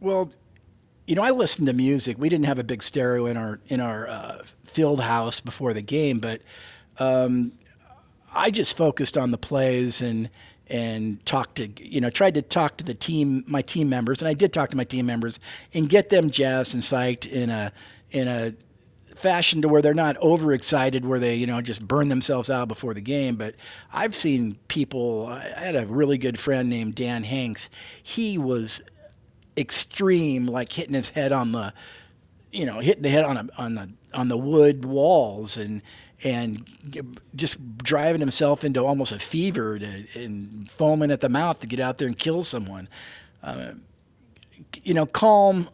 [0.00, 0.30] Well,
[1.06, 2.16] you know, I listened to music.
[2.18, 5.82] We didn't have a big stereo in our in our uh, field house before the
[5.82, 6.42] game, but
[6.98, 7.52] um,
[8.32, 10.28] I just focused on the plays and
[10.68, 14.28] and talked to you know tried to talk to the team my team members and
[14.28, 15.38] I did talk to my team members
[15.74, 17.72] and get them jazzed and psyched in a
[18.10, 18.52] in a
[19.18, 22.94] fashion to where they're not overexcited where they you know just burn themselves out before
[22.94, 23.54] the game but
[23.92, 27.68] I've seen people I had a really good friend named Dan Hanks
[28.02, 28.82] he was
[29.56, 31.72] extreme like hitting his head on the
[32.52, 35.82] you know hitting the head on a, on the on the wood walls and
[36.24, 36.64] and
[37.34, 41.80] just driving himself into almost a fever to, and foaming at the mouth to get
[41.80, 42.88] out there and kill someone.
[43.42, 43.72] Uh,
[44.82, 45.68] you know, calm,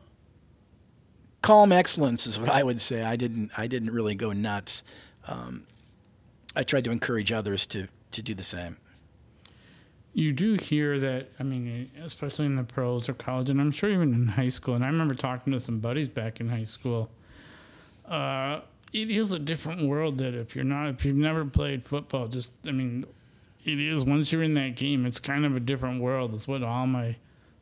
[1.43, 3.03] calm excellence is what I would say.
[3.03, 4.83] I didn't, I didn't really go nuts.
[5.27, 5.67] Um,
[6.57, 8.77] I tried to encourage others to to do the same.
[10.13, 13.89] You do hear that, I mean, especially in the pros or college, and I'm sure
[13.89, 14.75] even in high school.
[14.75, 17.11] And I remember talking to some buddies back in high school.
[18.07, 18.61] Uh,
[18.93, 22.51] it is a different world that if you're not if you've never played football just
[22.67, 23.05] i mean
[23.65, 26.63] it is once you're in that game it's kind of a different world that's what
[26.63, 27.17] all my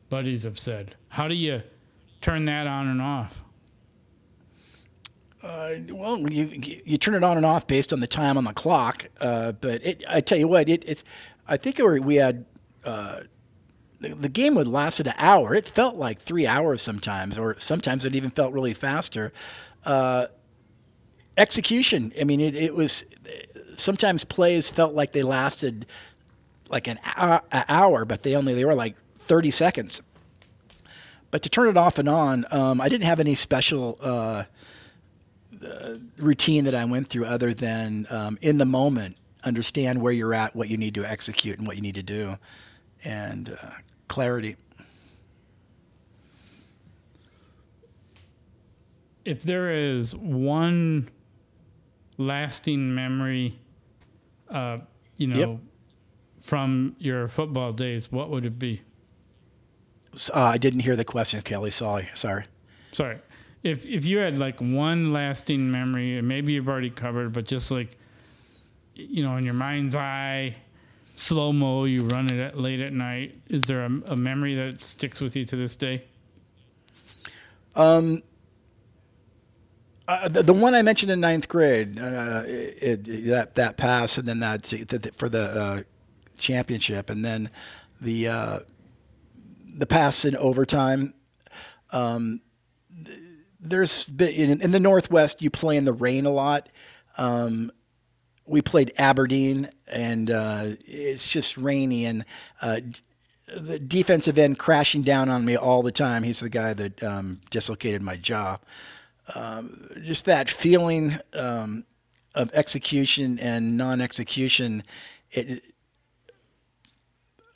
[0.09, 1.61] buddies have said how do you
[2.19, 3.41] turn that on and off
[5.43, 8.53] uh, well, you you turn it on and off based on the time on the
[8.53, 9.07] clock.
[9.19, 11.03] Uh, but it, I tell you what, it, it's.
[11.47, 12.45] I think we had
[12.85, 13.21] uh,
[13.99, 15.55] the, the, game would lasted an hour.
[15.55, 19.33] It felt like three hours sometimes, or sometimes it even felt really faster.
[19.83, 20.27] Uh,
[21.37, 22.13] execution.
[22.19, 23.03] I mean, it, it was
[23.75, 25.87] sometimes plays felt like they lasted
[26.69, 30.01] like an hour, an hour, but they only they were like 30 seconds.
[31.31, 33.97] But to turn it off and on, um, I didn't have any special
[35.65, 40.33] uh, routine that I went through other than um, in the moment, understand where you're
[40.33, 42.37] at, what you need to execute, and what you need to do,
[43.03, 43.69] and uh,
[44.07, 44.55] clarity.
[49.23, 51.09] If there is one
[52.17, 53.59] lasting memory,
[54.49, 54.79] uh,
[55.17, 55.59] you know, yep.
[56.39, 58.81] from your football days, what would it be?
[60.33, 61.71] Uh, I didn't hear the question, Kelly.
[61.71, 62.09] Sorry.
[62.13, 62.45] Sorry.
[62.91, 63.17] Sorry.
[63.63, 67.69] If if you had like one lasting memory, and maybe you've already covered, but just
[67.69, 67.97] like,
[68.95, 70.55] you know, in your mind's eye,
[71.15, 73.39] slow mo, you run it at, late at night.
[73.47, 76.05] Is there a, a memory that sticks with you to this day?
[77.75, 78.23] Um,
[80.07, 84.17] uh, the, the, one I mentioned in ninth grade, uh, it, it, that that pass,
[84.17, 84.65] and then that
[85.15, 85.83] for the uh,
[86.37, 87.49] championship, and then
[88.01, 88.59] the uh,
[89.77, 91.13] the pass in overtime.
[91.91, 92.41] Um,
[93.61, 96.69] there's in, in, the Northwest, you play in the rain a lot.
[97.17, 97.71] Um,
[98.45, 102.25] we played Aberdeen, and uh, it's just rainy, and
[102.61, 102.81] uh,
[103.55, 106.23] the defensive end crashing down on me all the time.
[106.23, 108.57] He's the guy that um, dislocated my jaw
[109.35, 111.85] um, just that feeling um,
[112.35, 114.83] of execution and non-execution.
[115.31, 115.63] It,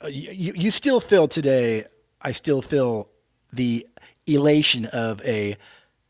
[0.08, 1.84] you, you still feel today.
[2.20, 3.08] I still feel
[3.52, 3.86] the
[4.26, 5.56] elation of a,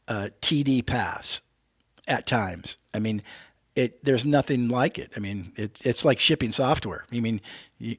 [0.09, 1.43] a TD pass
[2.07, 2.77] at times.
[2.95, 3.23] I mean,
[3.75, 5.13] it there's nothing like it.
[5.17, 7.05] I mean, it, it's like shipping software.
[7.13, 7.41] I mean,
[7.79, 7.97] you,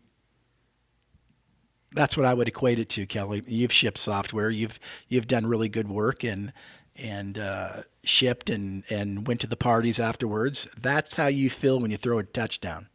[1.93, 3.43] that's what I would equate it to, Kelly.
[3.47, 4.49] You've shipped software.
[4.49, 6.51] You've you've done really good work, and
[6.97, 10.67] and uh, shipped and, and went to the parties afterwards.
[10.79, 12.87] That's how you feel when you throw a touchdown.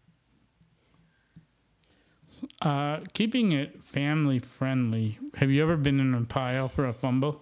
[2.60, 7.41] Uh, keeping it family friendly, have you ever been in a pile for a fumble?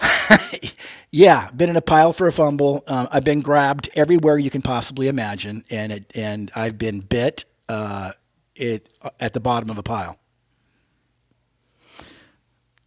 [1.10, 2.84] yeah, been in a pile for a fumble.
[2.86, 7.44] Um, I've been grabbed everywhere you can possibly imagine, and it, and I've been bit
[7.68, 8.12] uh,
[8.54, 8.88] it
[9.20, 10.18] at the bottom of a pile.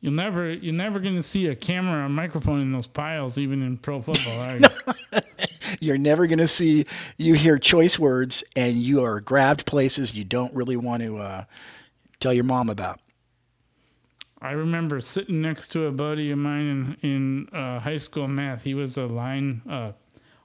[0.01, 3.39] You'll never, you're never going to see a camera or a microphone in those piles,
[3.39, 5.21] even in pro football, are you?
[5.79, 6.85] you're never going to see.
[7.17, 11.45] You hear choice words, and you are grabbed places you don't really want to uh,
[12.19, 12.99] tell your mom about.
[14.41, 18.63] I remember sitting next to a buddy of mine in in uh, high school math.
[18.63, 19.93] He was a line uh,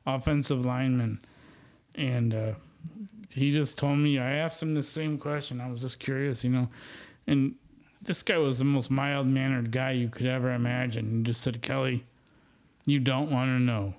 [0.07, 1.21] offensive lineman,
[1.95, 2.53] and uh,
[3.31, 4.19] he just told me.
[4.19, 5.61] I asked him the same question.
[5.61, 6.69] I was just curious, you know,
[7.27, 7.55] and
[8.03, 11.19] this guy was the most mild mannered guy you could ever imagine.
[11.19, 12.05] He just said, Kelly,
[12.87, 13.95] you don't want to know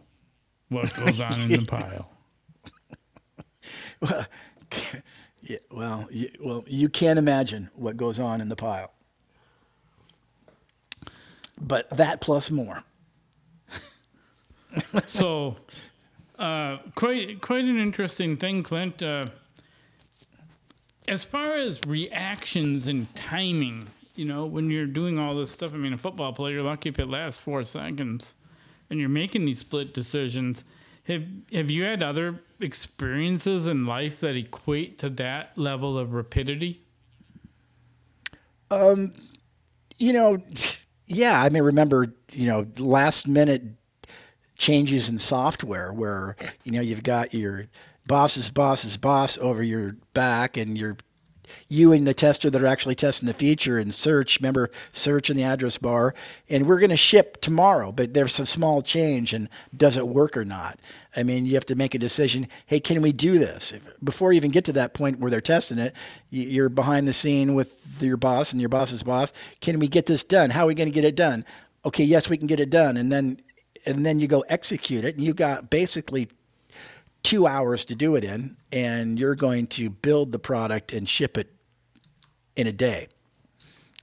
[0.69, 2.09] what goes on in the pile.
[3.99, 4.25] well,
[5.41, 8.91] yeah, well, you, well, you can't imagine what goes on in the pile.
[11.61, 12.83] But that plus more.
[15.05, 15.57] so,
[16.39, 19.03] uh, quite quite an interesting thing, Clint.
[19.03, 19.25] Uh,
[21.07, 25.77] as far as reactions and timing, you know, when you're doing all this stuff, I
[25.77, 28.33] mean, a football player, you're lucky if it lasts four seconds,
[28.89, 30.65] and you're making these split decisions.
[31.03, 36.81] Have Have you had other experiences in life that equate to that level of rapidity?
[38.71, 39.13] Um,
[39.97, 40.41] you know,
[41.13, 43.63] yeah, I mean, remember, you know, last minute
[44.57, 47.67] changes in software where, you know, you've got your
[48.07, 50.97] boss's boss's boss over your back and you're
[51.67, 55.35] you and the tester that are actually testing the feature and search remember search in
[55.35, 56.13] the address bar
[56.49, 60.37] and we're going to ship tomorrow but there's some small change and does it work
[60.37, 60.79] or not
[61.15, 63.73] i mean you have to make a decision hey can we do this?
[64.03, 65.93] Before you even get to that point where they're testing it
[66.29, 69.33] you- you're behind the scene with your boss and your boss's boss.
[69.59, 70.49] Can we get this done?
[70.49, 71.45] How are we going to get it done?
[71.85, 72.97] Okay yes we can get it done.
[72.97, 73.41] And then
[73.85, 76.29] and then you go execute it and you got basically
[77.23, 81.37] two hours to do it in, and you're going to build the product and ship
[81.37, 81.53] it
[82.55, 83.07] in a day.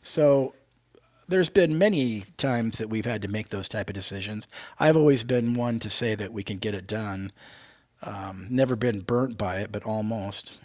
[0.03, 0.55] So
[1.29, 4.49] there's been many times that we've had to make those type of decisions.
[4.79, 7.33] I've always been one to say that we can get it done.
[8.03, 10.59] Um, never been burnt by it, but almost.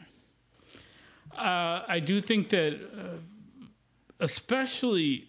[1.37, 3.17] Uh, I do think that, uh,
[4.19, 5.27] especially,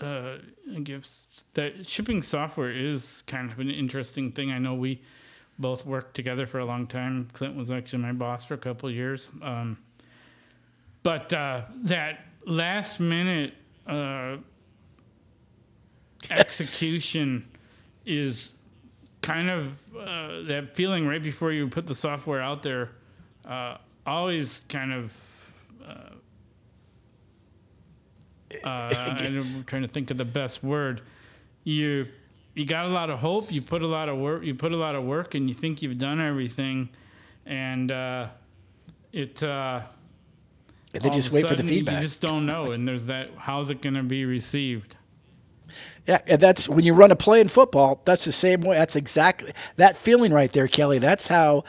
[0.00, 0.36] uh,
[0.84, 4.52] guess that shipping software is kind of an interesting thing.
[4.52, 5.02] I know we
[5.58, 7.28] both worked together for a long time.
[7.32, 9.30] Clint was actually my boss for a couple of years.
[9.42, 9.78] Um,
[11.02, 13.54] but uh, that last minute
[13.86, 14.36] uh,
[16.30, 17.48] execution
[18.06, 18.50] is
[19.22, 22.90] kind of uh, that feeling right before you put the software out there.
[23.44, 23.76] Uh,
[24.06, 25.52] always kind of.
[25.86, 25.94] Uh,
[28.64, 28.68] uh,
[29.18, 31.02] I'm trying to think of the best word.
[31.64, 32.08] You
[32.54, 33.52] you got a lot of hope.
[33.52, 34.42] You put a lot of work.
[34.44, 36.90] You put a lot of work, and you think you've done everything,
[37.46, 38.28] and uh,
[39.12, 39.42] it.
[39.42, 39.82] Uh,
[40.94, 41.96] And then just wait for the sudden, feedback.
[41.96, 43.30] You just don't know, and there's that.
[43.36, 44.97] How's it going to be received?
[46.08, 48.00] Yeah, and that's when you run a play in football.
[48.06, 48.76] That's the same way.
[48.78, 50.98] That's exactly that feeling right there, Kelly.
[50.98, 51.64] That's how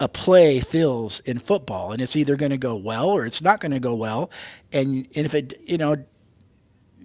[0.00, 3.60] a play feels in football, and it's either going to go well or it's not
[3.60, 4.30] going to go well.
[4.72, 5.96] And and if it, you know,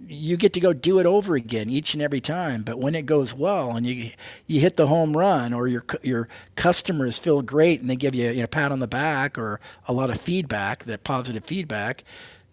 [0.08, 2.62] you get to go do it over again each and every time.
[2.62, 4.10] But when it goes well and you
[4.46, 8.30] you hit the home run, or your your customers feel great and they give you,
[8.30, 12.04] you know, a pat on the back or a lot of feedback, that positive feedback,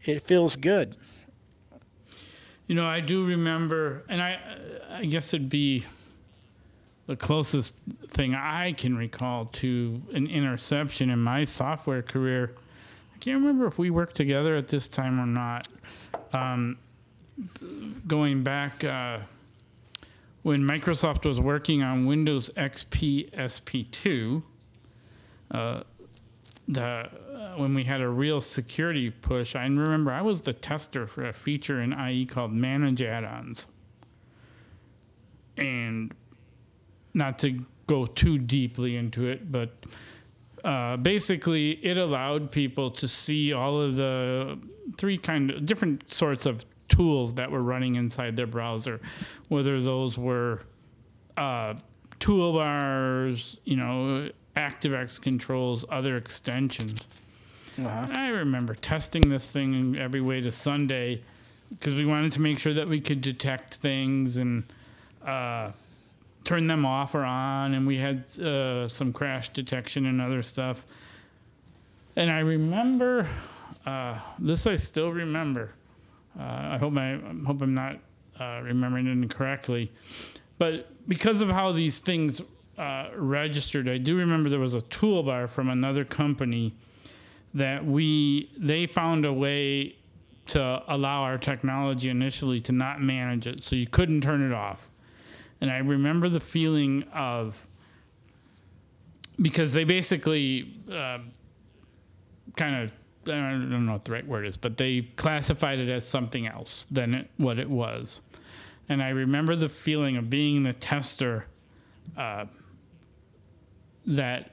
[0.06, 0.96] it feels good.
[2.68, 4.40] You know, I do remember, and I,
[4.90, 5.86] I guess it'd be
[7.08, 7.76] the closest
[8.08, 12.56] thing I can recall to an interception in my software career.
[13.14, 15.68] I can't remember if we worked together at this time or not.
[16.32, 16.78] Um,
[18.08, 19.20] going back uh,
[20.44, 24.42] when Microsoft was working on Windows XP SP2,
[25.52, 25.84] uh,
[26.68, 27.10] the uh,
[27.58, 31.34] when we had a real security push, I remember I was the tester for a
[31.34, 33.68] feature in IE called Manage Add-ons,
[35.58, 36.14] and
[37.14, 39.72] not to go too deeply into it, but
[40.64, 44.58] uh, basically it allowed people to see all of the
[44.98, 49.02] three kind of different sorts of tools that were running inside their browser,
[49.50, 50.62] whether those were
[51.38, 51.74] uh,
[52.20, 57.08] toolbars, you know, ActiveX controls, other extensions.
[57.84, 61.22] I remember testing this thing every way to Sunday
[61.70, 64.64] because we wanted to make sure that we could detect things and
[65.26, 65.72] uh,
[66.44, 70.86] turn them off or on, and we had uh, some crash detection and other stuff.
[72.16, 73.28] And I remember
[73.88, 74.68] uh, this.
[74.68, 75.72] I still remember.
[76.40, 77.98] Uh, I hope I, I hope I'm not
[78.40, 79.92] uh, remembering it incorrectly,
[80.60, 82.42] but because of how these things
[82.78, 86.74] uh, registered, I do remember there was a toolbar from another company
[87.54, 89.96] that we they found a way
[90.48, 94.90] to allow our technology initially to not manage it, so you couldn't turn it off.
[95.62, 97.68] And I remember the feeling of
[99.42, 101.20] because they basically uh,
[102.56, 102.92] kind of
[103.26, 106.88] I don't know what the right word is, but they classified it as something else
[106.92, 108.22] than it, what it was.
[108.90, 111.46] And I remember the feeling of being the tester
[112.18, 112.46] uh,
[114.06, 114.52] that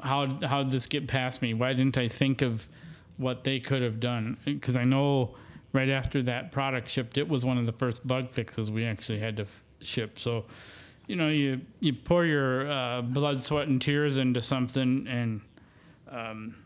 [0.00, 1.54] how how did this get past me?
[1.54, 2.68] Why didn't I think of
[3.16, 4.36] what they could have done?
[4.44, 5.36] Because I know
[5.72, 9.18] right after that product shipped, it was one of the first bug fixes we actually
[9.18, 10.18] had to f- ship.
[10.18, 10.44] So,
[11.06, 15.40] you know, you you pour your uh, blood, sweat, and tears into something, and
[16.10, 16.56] um,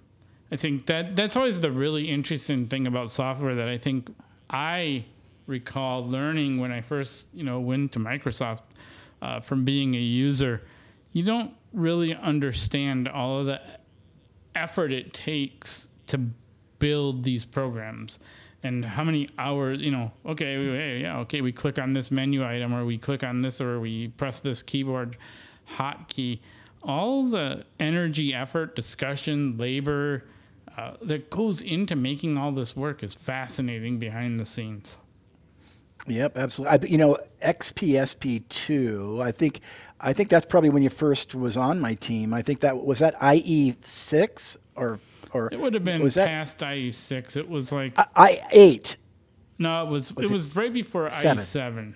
[0.51, 4.14] I think that that's always the really interesting thing about software that I think
[4.51, 5.05] I
[5.47, 8.62] recall learning when I first, you know, went to Microsoft
[9.20, 10.62] uh, from being a user.
[11.12, 13.60] You don't really understand all of the
[14.54, 16.20] effort it takes to
[16.78, 18.18] build these programs
[18.62, 22.74] and how many hours you know okay yeah okay we click on this menu item
[22.74, 25.16] or we click on this or we press this keyboard
[25.76, 26.40] hotkey.
[26.82, 30.24] All the energy effort discussion labor
[30.76, 34.98] uh, that goes into making all this work is fascinating behind the scenes
[36.07, 36.78] Yep, absolutely.
[36.78, 39.20] I, you know, XPSP two.
[39.22, 39.61] I think,
[40.00, 42.34] I think that's probably when you first was on my team.
[42.34, 44.98] I think that was that IE six or
[45.32, 48.96] or it would have been was that past IE6 it was like I eight.
[49.59, 51.42] no it was, it, it was right before seven?
[51.42, 51.94] IE7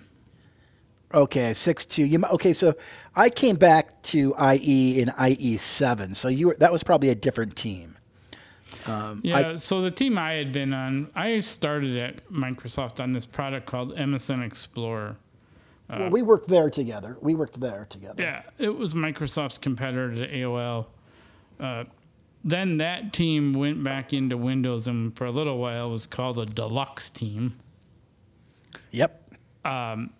[1.13, 2.03] Okay, six two.
[2.03, 2.51] You okay?
[2.51, 2.75] So
[3.15, 6.13] I came back to IE in IE seven.
[6.15, 7.96] So you were that was probably a different team.
[8.87, 13.25] Um, yeah, so the team I had been on, I started at Microsoft on this
[13.25, 15.17] product called MSN Explorer.
[15.89, 17.17] well, uh, we worked there together.
[17.21, 18.21] We worked there together.
[18.21, 20.87] Yeah, it was Microsoft's competitor to AOL.
[21.59, 21.83] Uh,
[22.43, 26.45] then that team went back into Windows, and for a little while was called the
[26.45, 27.59] Deluxe team.
[28.91, 29.31] Yep.
[29.65, 30.13] Um,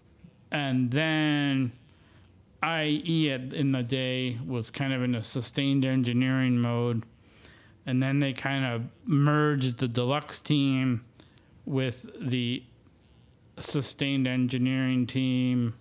[0.52, 1.72] and then
[2.64, 7.04] IE at, in the day was kind of in a sustained engineering mode.
[7.88, 11.02] And then they kind of merged the deluxe team
[11.66, 12.62] with the
[13.58, 15.74] sustained engineering team.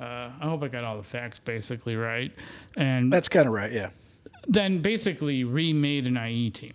[0.00, 2.32] Uh, I hope I got all the facts basically right.
[2.76, 3.72] And That's kind of right.
[3.72, 3.90] Yeah.
[4.46, 6.74] then basically remade an IE team.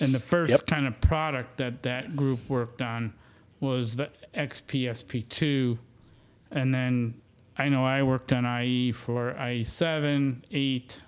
[0.00, 0.66] And the first Yep.
[0.66, 3.12] kind of product that that group worked on
[3.60, 5.78] was the XPSP2.
[6.50, 7.14] And then
[7.56, 11.00] I know I worked on IE for IE7, 8,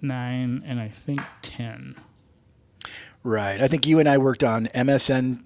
[0.00, 1.96] 9, and I think 10.
[3.22, 3.60] Right.
[3.60, 5.42] I think you and I worked on MSN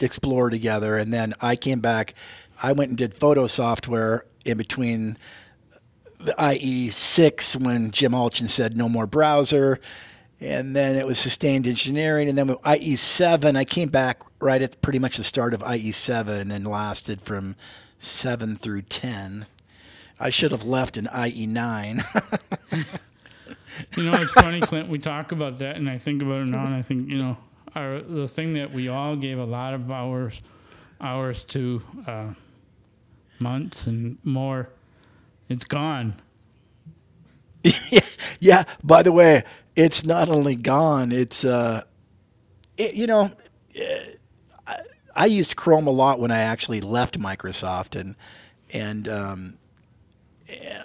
[0.00, 2.14] Explorer together, and then I came back.
[2.62, 5.16] I went and did photo software in between
[6.18, 9.78] the IE6 when Jim Allchin said no more browser,
[10.40, 14.80] and then it was sustained engineering, and then with IE7, I came back right at
[14.82, 17.54] pretty much the start of IE7 and lasted from
[17.98, 19.46] 7 through 10.
[20.18, 22.98] I should have left in E IE9.
[23.96, 24.88] You know, it's funny, Clint.
[24.88, 27.36] We talk about that, and I think about it now, and I think you know,
[27.74, 30.42] our the thing that we all gave a lot of hours,
[31.00, 32.34] hours to, uh,
[33.40, 34.68] months and more,
[35.48, 36.14] it's gone.
[38.40, 38.64] Yeah.
[38.82, 39.44] By the way,
[39.76, 41.12] it's not only gone.
[41.12, 41.82] It's uh,
[42.76, 43.32] it, you know,
[43.74, 44.14] eh,
[44.66, 44.78] I,
[45.14, 48.16] I used Chrome a lot when I actually left Microsoft, and
[48.72, 49.54] and um,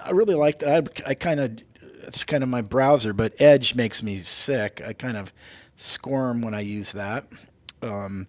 [0.04, 0.64] I really liked.
[0.64, 1.67] I I kind of
[2.08, 4.82] it's kind of my browser, but Edge makes me sick.
[4.86, 5.34] I kind of
[5.76, 7.28] squirm when I use that.
[7.82, 8.28] Um,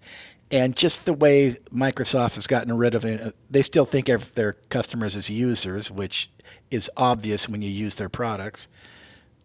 [0.50, 4.54] and just the way Microsoft has gotten rid of it, they still think of their
[4.70, 6.30] customers as users, which
[6.70, 8.68] is obvious when you use their products.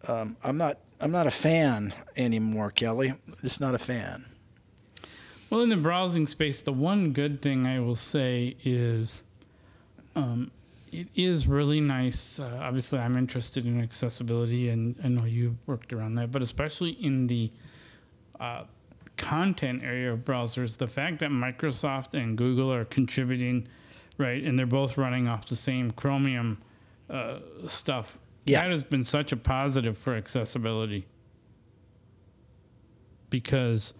[0.06, 0.78] Um, I'm not.
[1.00, 3.14] I'm not a fan anymore, Kelly.
[3.42, 4.24] Just not a fan.
[5.50, 9.22] Well, in the browsing space, the one good thing I will say is,
[10.16, 10.50] um,
[10.94, 12.38] it is really nice.
[12.38, 16.90] Uh, obviously, I'm interested in accessibility, and I know you worked around that, but especially
[16.90, 17.50] in the
[18.38, 18.64] uh,
[19.16, 23.66] content area of browsers, the fact that Microsoft and Google are contributing,
[24.18, 26.58] right, and they're both running off the same Chromium
[27.10, 28.18] uh, stuff.
[28.46, 28.62] Yeah.
[28.62, 31.06] That has been such a positive for accessibility.
[33.30, 33.94] Because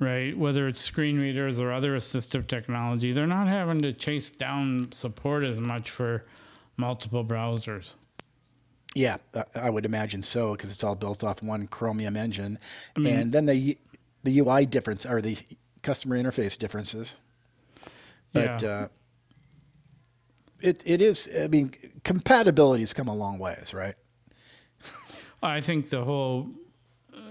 [0.00, 0.36] right?
[0.36, 5.44] Whether it's screen readers or other assistive technology, they're not having to chase down support
[5.44, 6.24] as much for
[6.76, 7.94] multiple browsers.
[8.94, 12.58] Yeah, I- I would imagine so because it's all built off one Chromium engine,
[12.96, 13.78] and then the
[14.24, 15.38] the UI difference or the
[15.82, 17.14] customer interface differences.
[18.32, 18.68] But Yeah.
[18.68, 18.88] uh,
[20.60, 21.28] it it is.
[21.38, 21.72] I mean,
[22.04, 23.94] compatibility has come a long ways, right?
[25.42, 26.48] I think the whole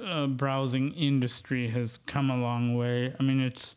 [0.05, 3.13] uh, browsing industry has come a long way.
[3.19, 3.75] I mean, it's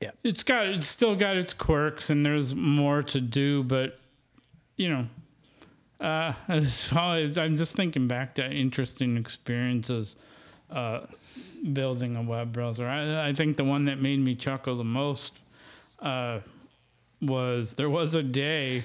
[0.00, 0.10] Yeah.
[0.22, 3.98] it's got it's still got its quirks, and there's more to do, but
[4.76, 5.06] you know.
[5.98, 6.34] Uh,
[6.94, 10.14] always, I'm just thinking back to interesting experiences
[10.70, 11.06] uh,
[11.72, 12.86] building a web browser.
[12.86, 15.32] I, I think the one that made me chuckle the most
[16.00, 16.40] uh,
[17.22, 18.82] was there was a day,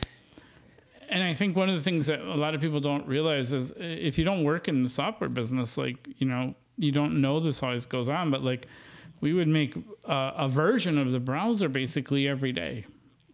[1.11, 3.71] and I think one of the things that a lot of people don't realize is
[3.71, 7.39] uh, if you don't work in the software business, like you know, you don't know
[7.39, 8.67] this always goes on, but like
[9.19, 12.85] we would make uh, a version of the browser basically every day,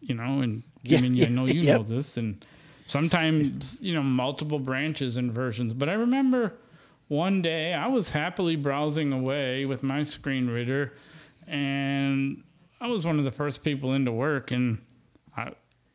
[0.01, 1.77] you know, and Yeah, I mean, I know you yep.
[1.77, 2.43] know this, and
[2.87, 5.73] sometimes you know multiple branches and versions.
[5.73, 6.55] But I remember
[7.09, 10.93] one day I was happily browsing away with my screen reader,
[11.47, 12.43] and
[12.81, 14.79] I was one of the first people into work, and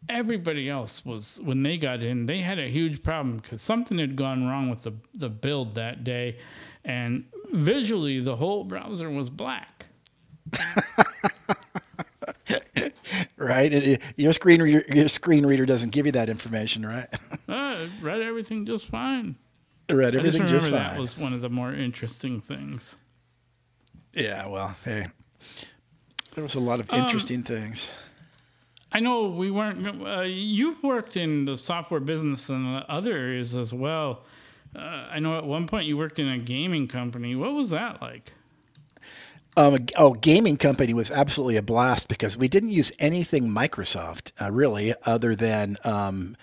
[0.08, 4.16] everybody else was when they got in, they had a huge problem because something had
[4.16, 6.38] gone wrong with the the build that day,
[6.84, 9.86] and visually the whole browser was black.
[13.36, 13.72] right?
[13.72, 17.08] It, it, your screen reader, your screen reader doesn't give you that information, right?
[17.48, 19.36] uh, read everything just fine.
[19.88, 20.94] It read everything I just, just fine.
[20.94, 22.96] That was one of the more interesting things.
[24.12, 25.08] Yeah, well, hey,
[26.34, 27.86] there was a lot of Um, interesting things.
[28.92, 30.06] I know we weren't.
[30.06, 34.22] Uh, you've worked in the software business and other areas as well.
[34.76, 37.34] Uh, I know at one point you worked in a gaming company.
[37.34, 38.34] What was that like?
[39.56, 44.50] Um, oh, gaming company was absolutely a blast because we didn't use anything Microsoft uh,
[44.50, 46.36] really, other than um,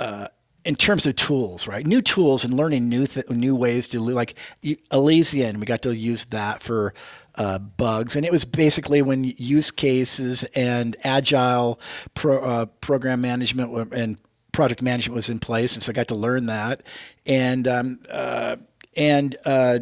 [0.00, 0.28] uh,
[0.64, 1.86] in terms of tools, right?
[1.86, 5.58] New tools and learning new th- new ways to like Atlassian.
[5.58, 6.94] We got to use that for
[7.36, 11.80] uh, bugs, and it was basically when use cases and agile
[12.14, 14.18] pro, uh, program management and
[14.52, 16.82] project management was in place, and so I got to learn that,
[17.26, 18.56] and um, uh,
[18.96, 19.80] and uh,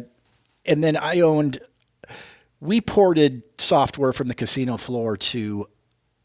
[0.65, 1.59] and then I owned
[2.61, 5.67] we ported software from the casino floor to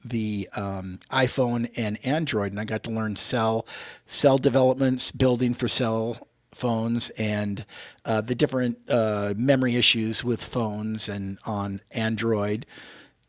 [0.05, 3.67] the um, iPhone and Android, and I got to learn cell
[4.07, 6.26] cell developments, building for cell
[6.57, 7.65] phones, and
[8.05, 12.67] uh, the different uh, memory issues with phones and on Android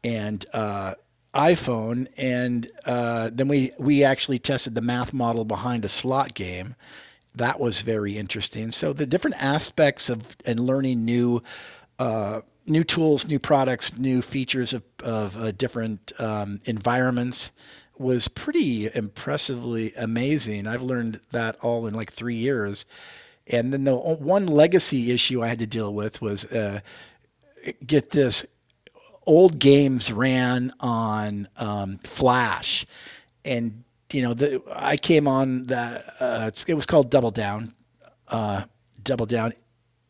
[0.03, 0.95] and uh,
[1.33, 6.75] iPhone, and uh, then we we actually tested the math model behind a slot game.
[7.35, 8.71] That was very interesting.
[8.71, 11.43] So the different aspects of and learning new
[11.99, 17.51] uh, new tools, new products, new features of, of uh, different um, environments
[17.99, 20.67] was pretty impressively amazing.
[20.67, 22.85] I've learned that all in like three years.
[23.47, 26.81] And then the one legacy issue I had to deal with was uh,
[27.85, 28.45] get this
[29.25, 32.85] old games ran on um, Flash,
[33.45, 37.73] and you know the, I came on that uh, it was called Double Down,
[38.29, 38.63] uh,
[39.03, 39.53] Double Down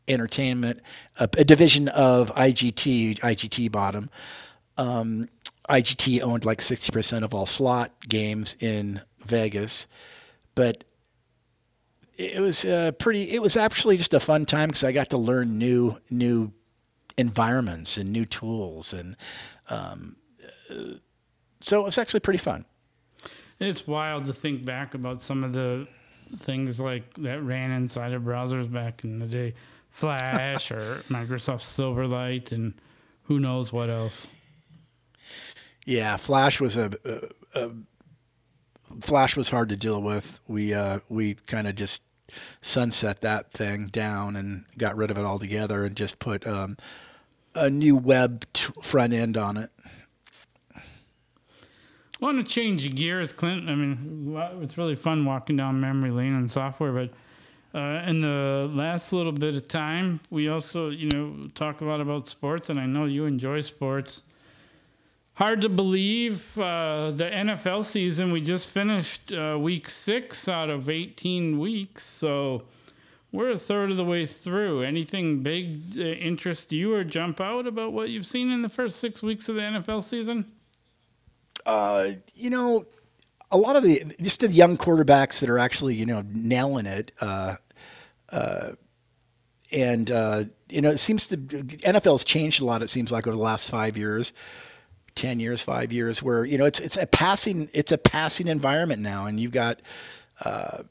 [0.08, 0.82] Entertainment,
[1.20, 3.20] a, a division of IGT.
[3.20, 4.10] IGT bottom.
[4.78, 5.28] Um,
[5.70, 9.88] IGT owned like sixty percent of all slot games in Vegas,
[10.56, 10.84] but
[12.18, 13.32] it was uh, pretty.
[13.32, 16.52] It was actually just a fun time because I got to learn new new
[17.18, 19.16] environments and new tools, and
[19.70, 20.16] um,
[21.62, 22.66] so it was actually pretty fun.
[23.60, 25.88] It's wild to think back about some of the
[26.36, 29.54] things like that ran inside of browsers back in the day,
[29.90, 32.74] Flash or Microsoft Silverlight, and
[33.24, 34.28] who knows what else.
[35.88, 37.72] Yeah, Flash was a, a, a
[39.00, 40.42] Flash was hard to deal with.
[40.46, 42.02] We uh, we kind of just
[42.62, 46.76] sunset that thing down and got rid of it altogether, and just put um,
[47.56, 49.72] a new web t- front end on it.
[52.20, 53.70] want to change gears, Clint.
[53.70, 57.12] I mean, it's really fun walking down memory lane on software, but
[57.74, 62.02] uh, in the last little bit of time, we also, you know, talk a lot
[62.02, 64.24] about sports, and I know you enjoy sports.
[65.38, 68.32] Hard to believe uh, the NFL season.
[68.32, 72.64] We just finished uh, week six out of 18 weeks, so
[73.32, 74.82] we're a third of the way through.
[74.82, 79.00] Anything big uh, interest you or jump out about what you've seen in the first
[79.00, 80.52] six weeks of the NFL season?
[81.68, 82.88] Uh, you know,
[83.52, 87.12] a lot of the just the young quarterbacks that are actually you know nailing it.
[87.22, 87.58] Uh,
[88.30, 88.72] uh,
[89.72, 92.82] and you know, it seems to NFL's changed a lot.
[92.82, 94.34] It seems like over the last five years,
[95.18, 99.02] ten years, five years, where you know it's it's a passing it's a passing environment
[99.02, 99.82] now, and you've got.
[100.44, 100.84] Uh,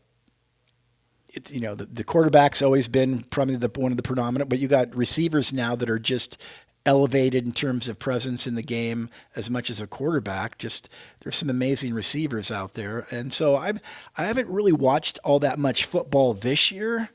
[1.28, 4.58] it's you know the, the quarterback's always been probably the one of the predominant, but
[4.58, 6.38] you got receivers now that are just
[6.86, 10.56] elevated in terms of presence in the game as much as a quarterback.
[10.56, 10.88] Just
[11.20, 13.74] there's some amazing receivers out there, and so I
[14.16, 17.10] I haven't really watched all that much football this year.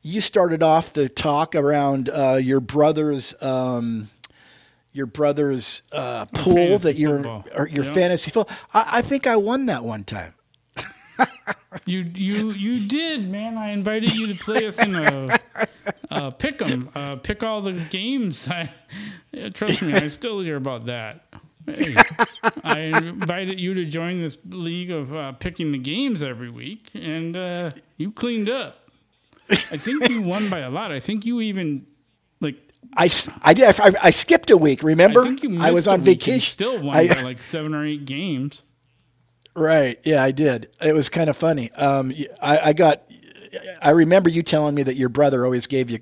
[0.00, 3.34] You started off the talk around uh, your brother's.
[3.42, 4.08] Um,
[4.96, 7.24] your brother's uh, pool that you're
[7.54, 7.92] or your Yeah.
[7.92, 8.56] fantasy football.
[8.74, 10.34] I, I think I won that one time.
[11.86, 13.56] You you you did, man.
[13.56, 15.38] I invited you to play us in a,
[16.38, 18.48] pick 'em, uh, pick all the games.
[18.48, 18.70] I,
[19.32, 21.24] yeah, trust me, I still hear about that.
[21.66, 21.94] Hey,
[22.64, 27.36] I invited you to join this league of uh, picking the games every week, and
[27.36, 28.88] uh, you cleaned up.
[29.48, 30.92] I think you won by a lot.
[30.92, 31.86] I think you even.
[32.96, 33.10] I,
[33.42, 34.82] I did I, I skipped a week.
[34.82, 36.52] Remember, I think you missed I was on vacation.
[36.52, 38.62] Still won I- by like seven or eight games.
[39.54, 39.98] Right.
[40.04, 40.68] Yeah, I did.
[40.82, 41.72] It was kind of funny.
[41.72, 43.02] Um, I, I got.
[43.80, 46.00] I remember you telling me that your brother always gave you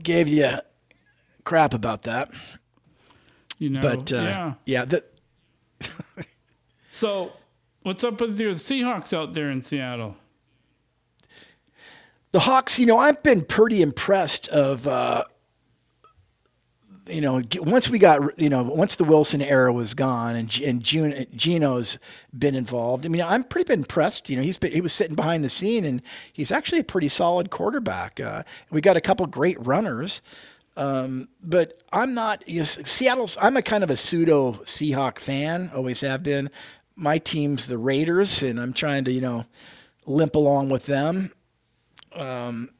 [0.00, 0.58] gave you
[1.44, 2.30] crap about that.
[3.58, 4.54] You know, But uh, yeah.
[4.66, 5.12] yeah, that
[6.90, 7.32] So
[7.82, 10.16] what's up with your Seahawks out there in Seattle?
[12.32, 15.24] The Hawks, you know, I've been pretty impressed of uh,
[17.06, 20.82] you know, once we got, you know, once the Wilson era was gone and and
[20.82, 21.98] June, Geno's
[22.36, 23.04] been involved.
[23.04, 24.30] I mean, I'm pretty been impressed.
[24.30, 26.00] You know, he's been he was sitting behind the scene and
[26.32, 28.20] he's actually a pretty solid quarterback.
[28.20, 30.20] Uh, we got a couple great runners.
[30.76, 33.36] Um, but I'm not you know, Seattle's.
[33.40, 35.70] I'm a kind of a pseudo Seahawk fan.
[35.74, 36.50] Always have been.
[36.94, 39.44] My team's the Raiders, and I'm trying to you know
[40.06, 41.32] limp along with them.
[42.14, 42.70] Um,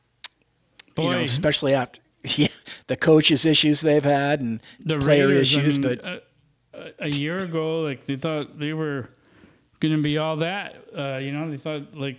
[0.94, 1.02] Boy.
[1.02, 2.00] you know, especially after
[2.86, 5.78] the coaches issues they've had and the player Raiders, issues.
[5.78, 6.22] I mean, but
[6.74, 9.08] a, a, year ago, like they thought they were
[9.80, 10.76] going to be all that.
[10.96, 12.18] Uh, you know, they thought like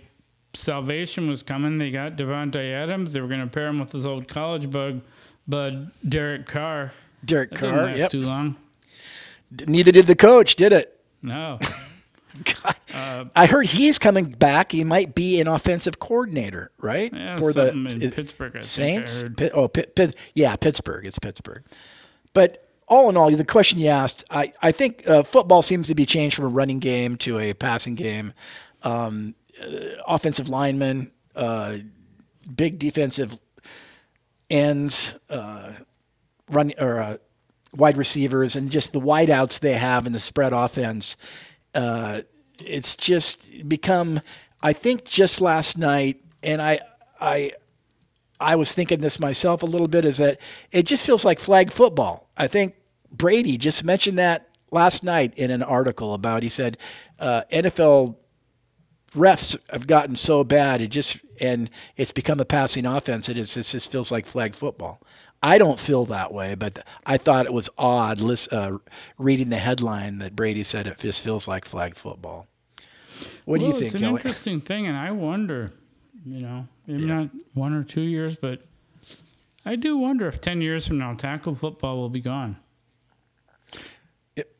[0.54, 1.78] salvation was coming.
[1.78, 3.12] They got Davante Adams.
[3.12, 5.02] They were going to pair him with his old college bug,
[5.46, 6.92] bud Derek Carr.
[7.24, 7.86] Derek that Carr.
[7.86, 8.10] Didn't yep.
[8.10, 8.56] Too long.
[9.66, 11.00] Neither did the coach, did it?
[11.22, 11.58] No.
[12.44, 12.76] God.
[12.92, 14.72] Uh, I heard he's coming back.
[14.72, 17.12] He might be an offensive coordinator, right?
[17.14, 19.24] Yeah, For the Pittsburgh, I Saints.
[19.52, 21.06] oh, Pitt, Pitt, yeah, Pittsburgh.
[21.06, 21.62] It's Pittsburgh.
[22.32, 25.94] But all in all, the question you asked, I, I think uh, football seems to
[25.94, 28.32] be changed from a running game to a passing game.
[28.82, 29.66] Um, uh,
[30.06, 31.76] offensive linemen, uh,
[32.54, 33.38] big defensive
[34.50, 35.72] ends, uh,
[36.50, 37.16] run or uh,
[37.72, 41.16] wide receivers, and just the wideouts they have in the spread offense
[41.74, 42.22] uh,
[42.64, 44.20] it's just become.
[44.62, 46.80] I think just last night, and I,
[47.20, 47.52] I,
[48.40, 50.04] I was thinking this myself a little bit.
[50.04, 50.38] Is that
[50.72, 52.30] it just feels like flag football?
[52.36, 52.74] I think
[53.10, 56.42] Brady just mentioned that last night in an article about.
[56.42, 56.78] He said
[57.18, 58.16] uh, NFL
[59.14, 63.28] refs have gotten so bad it just and it's become a passing offense.
[63.28, 63.56] It is.
[63.56, 65.00] It just feels like flag football.
[65.44, 68.78] I don't feel that way, but I thought it was odd uh,
[69.18, 72.46] reading the headline that Brady said it just feels like flag football.
[73.44, 73.84] What well, do you think?
[73.84, 74.12] It's an Kelly?
[74.14, 75.70] interesting thing, and I wonder,
[76.24, 77.14] you know, maybe yeah.
[77.14, 78.62] not one or two years, but
[79.66, 82.56] I do wonder if ten years from now, tackle football will be gone.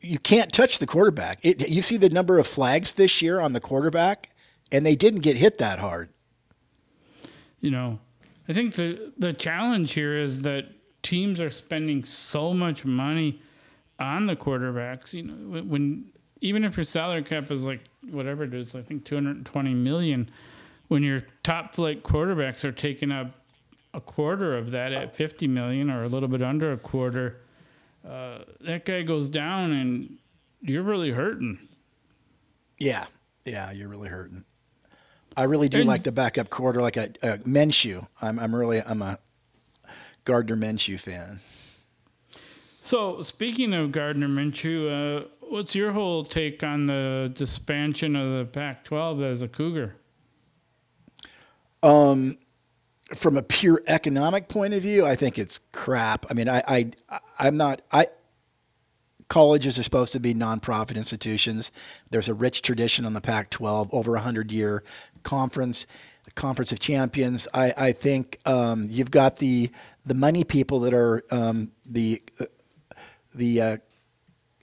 [0.01, 1.39] You can't touch the quarterback.
[1.41, 4.29] It, you see the number of flags this year on the quarterback,
[4.71, 6.09] and they didn't get hit that hard.
[7.59, 7.99] You know,
[8.47, 10.74] I think the the challenge here is that
[11.05, 13.39] teams are spending so much money
[13.99, 15.13] on the quarterbacks.
[15.13, 16.05] You know, when
[16.41, 20.29] even if your salary cap is like whatever it is, I think 220 million,
[20.87, 23.27] when your top flight quarterbacks are taking up
[23.93, 27.37] a quarter of that at 50 million or a little bit under a quarter,
[28.05, 30.17] uh, that guy goes down and
[30.61, 31.69] you're really hurting.
[32.79, 33.05] Yeah,
[33.45, 34.43] yeah, you're really hurting.
[35.37, 38.07] I really do and, like the backup quarter, like a, a Minshew.
[38.21, 39.19] I'm, I'm really, I'm a
[40.25, 41.39] Gardner Minshew fan.
[42.83, 48.45] So, speaking of Gardner Minshew, uh, what's your whole take on the expansion of the
[48.45, 49.95] Pac-12 as a Cougar?
[51.81, 52.37] Um,
[53.13, 56.25] from a pure economic point of view, I think it's crap.
[56.29, 57.81] I mean, I, I, I'm not.
[57.91, 58.07] I
[59.27, 61.71] colleges are supposed to be nonprofit institutions.
[62.11, 64.83] There's a rich tradition on the Pac-12, over a hundred year
[65.23, 65.87] conference
[66.35, 67.47] Conference of Champions.
[67.53, 69.69] I, I think um, you've got the
[70.05, 72.45] the money people that are um, the uh,
[73.33, 73.77] the uh,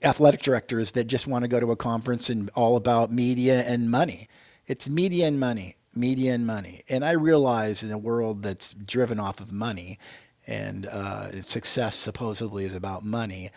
[0.03, 3.89] athletic directors that just want to go to a conference and all about media and
[3.89, 4.27] money.
[4.67, 6.83] It's media and money, media and money.
[6.89, 9.97] And I realize in a world that's driven off of money
[10.45, 13.49] and uh, success supposedly is about money.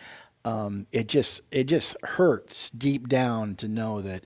[0.45, 4.25] Um, it just it just hurts deep down to know that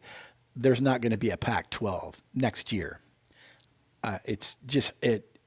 [0.56, 3.01] there's not going to be a Pac-12 next year
[4.04, 5.38] uh, it's just it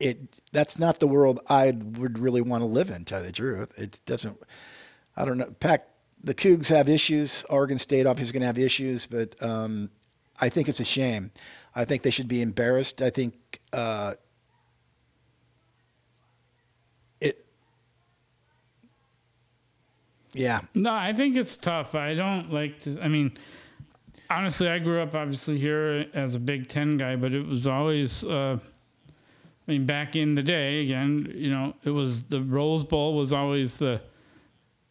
[0.00, 0.18] it
[0.52, 3.04] that's not the world I would really want to live in.
[3.04, 4.38] Tell you the truth, it doesn't.
[5.16, 5.50] I don't know.
[5.58, 5.88] Pack
[6.22, 7.44] the Cougs have issues.
[7.48, 9.90] Oregon State obviously going to have issues, but um,
[10.40, 11.30] I think it's a shame.
[11.74, 13.02] I think they should be embarrassed.
[13.02, 14.14] I think uh,
[17.20, 17.44] it.
[20.32, 20.60] Yeah.
[20.74, 21.94] No, I think it's tough.
[21.94, 22.98] I don't like to.
[23.02, 23.36] I mean
[24.30, 28.24] honestly, I grew up obviously here as a Big Ten guy, but it was always,
[28.24, 28.58] uh,
[29.08, 33.32] I mean, back in the day, again, you know, it was the Rose Bowl was
[33.32, 34.00] always the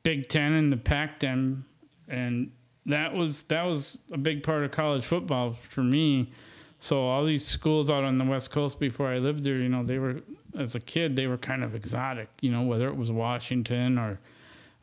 [0.04, 1.64] Big Ten and the Pac-10,
[2.08, 2.52] and
[2.86, 6.32] that was that was a big part of college football for me.
[6.80, 9.84] So all these schools out on the West Coast before I lived there, you know,
[9.84, 10.22] they were
[10.58, 14.20] as a kid they were kind of exotic, you know, whether it was Washington or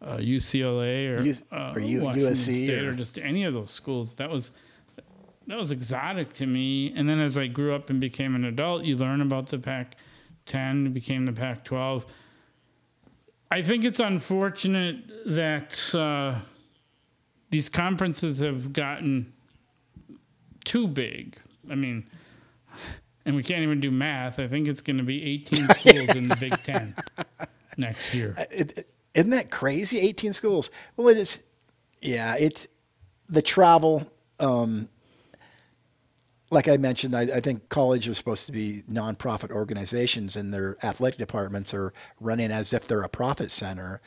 [0.05, 3.55] uh, UCLA or, U- uh, or U- Washington USC State or, or just any of
[3.55, 4.15] those schools.
[4.15, 4.53] That was
[5.47, 6.93] that was exotic to me.
[6.95, 10.95] And then as I grew up and became an adult, you learn about the Pac-10,
[10.95, 12.07] became the Pac-12.
[13.51, 14.97] I think it's unfortunate
[15.27, 16.37] that uh,
[17.51, 19.35] these conferences have gotten
[20.65, 21.37] too big.
[21.71, 22.07] I mean,
[23.27, 24.39] and we can't even do math.
[24.39, 26.95] I think it's going to be 18 schools in the Big Ten
[27.77, 28.35] next year.
[28.51, 30.01] It, it, isn't that crazy?
[30.01, 30.71] 18 schools.
[30.97, 31.45] Well, it is.
[32.01, 32.69] Yeah, it's
[33.29, 34.11] the travel.
[34.39, 34.89] Um,
[36.51, 40.77] like I mentioned, I, I think college are supposed to be nonprofit organizations, and their
[40.85, 44.01] athletic departments are running as if they're a profit center.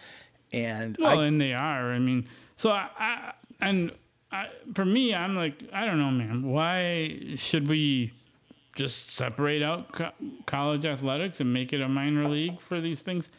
[0.53, 1.91] And Well, I, and they are.
[1.91, 3.91] I mean, so I, I and
[4.31, 6.43] I, for me, I'm like, I don't know, man.
[6.43, 8.13] Why should we
[8.75, 10.11] just separate out co-
[10.45, 13.29] college athletics and make it a minor league for these things?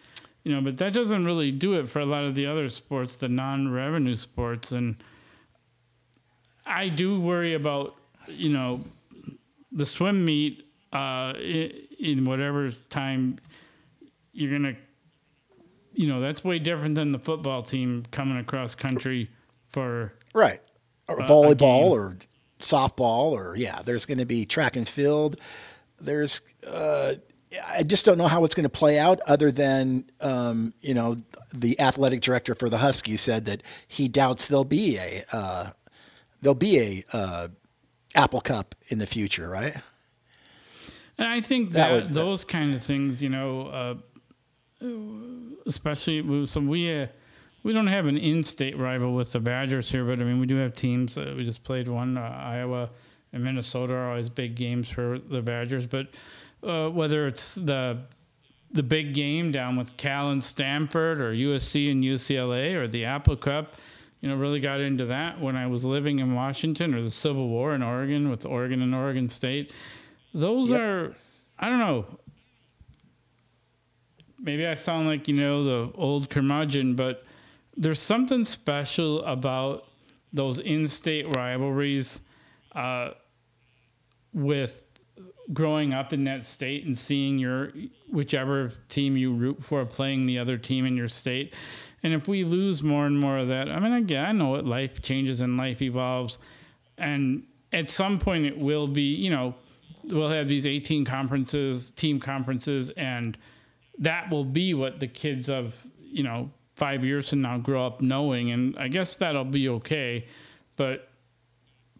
[0.44, 3.16] You know, but that doesn't really do it for a lot of the other sports,
[3.16, 4.96] the non-revenue sports, and
[6.64, 7.96] I do worry about,
[8.28, 8.82] you know,
[9.72, 13.38] the swim meet uh, in, whatever time
[14.32, 14.76] you're gonna
[15.92, 19.28] you know that's way different than the football team coming across country
[19.68, 20.62] for right,
[21.08, 22.16] or volleyball or
[22.60, 25.36] softball, or yeah, there's going to be track and field.
[26.00, 27.14] There's, uh,
[27.66, 29.20] I just don't know how it's going to play out.
[29.26, 31.16] Other than, um, you know,
[31.52, 35.70] the athletic director for the Huskies said that he doubts there'll be a uh,
[36.40, 37.48] there'll be a uh,
[38.14, 39.76] Apple Cup in the future, right?
[41.20, 43.94] and i think That that, would- those kind of things you know uh,
[45.66, 47.06] especially with some we uh,
[47.64, 50.56] we don't have an in-state rival with the badgers here but i mean we do
[50.56, 52.88] have teams uh, we just played one uh, iowa
[53.32, 56.06] and minnesota are always big games for the badgers but
[56.62, 57.98] uh, whether it's the
[58.70, 63.36] the big game down with Cal and Stanford or USC and UCLA or the Apple
[63.36, 63.74] Cup.
[64.20, 67.48] You know, really got into that when I was living in Washington or the Civil
[67.48, 69.72] War in Oregon with Oregon and Oregon State.
[70.34, 71.14] Those are,
[71.58, 72.04] I don't know.
[74.40, 77.24] Maybe I sound like, you know, the old curmudgeon, but
[77.76, 79.86] there's something special about
[80.32, 82.20] those in state rivalries
[82.72, 83.10] uh,
[84.32, 84.82] with
[85.52, 87.72] growing up in that state and seeing your
[88.10, 91.54] whichever team you root for playing the other team in your state.
[92.02, 94.64] And if we lose more and more of that, I mean, again, I know it.
[94.64, 96.38] Life changes and life evolves,
[96.96, 99.14] and at some point it will be.
[99.14, 99.54] You know,
[100.04, 103.36] we'll have these 18 conferences, team conferences, and
[103.98, 108.00] that will be what the kids of you know five years from now grow up
[108.00, 108.52] knowing.
[108.52, 110.26] And I guess that'll be okay,
[110.76, 111.08] but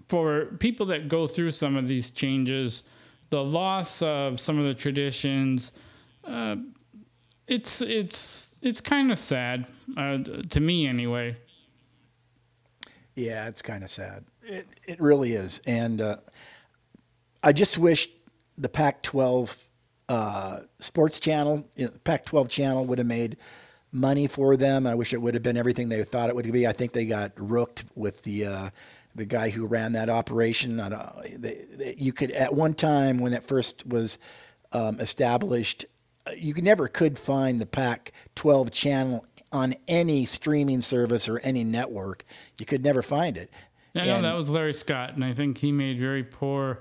[0.07, 2.83] for people that go through some of these changes,
[3.31, 5.73] the loss of some of the traditions,
[6.25, 6.57] uh,
[7.47, 9.67] it's it's it's kind of sad
[9.97, 10.19] uh,
[10.51, 11.37] to me anyway.
[13.15, 14.25] Yeah, it's kind of sad.
[14.43, 16.17] It it really is, and uh,
[17.43, 18.09] I just wish
[18.57, 19.57] the Pac-12
[20.09, 23.37] uh, sports channel, you know, Pac-12 channel, would have made
[23.93, 24.87] money for them.
[24.87, 26.67] I wish it would have been everything they thought it would be.
[26.67, 28.71] I think they got rooked with the uh,
[29.19, 30.81] the guy who ran that operation.
[30.81, 34.19] I don't, they, they, you could at one time when it first was
[34.73, 35.85] um, established,
[36.27, 41.65] uh, you could never could find the Pac-12 channel on any streaming service or any
[41.65, 42.25] network.
[42.59, 43.51] You could never find it.
[43.95, 46.81] I know And- that was Larry Scott, and I think he made very poor.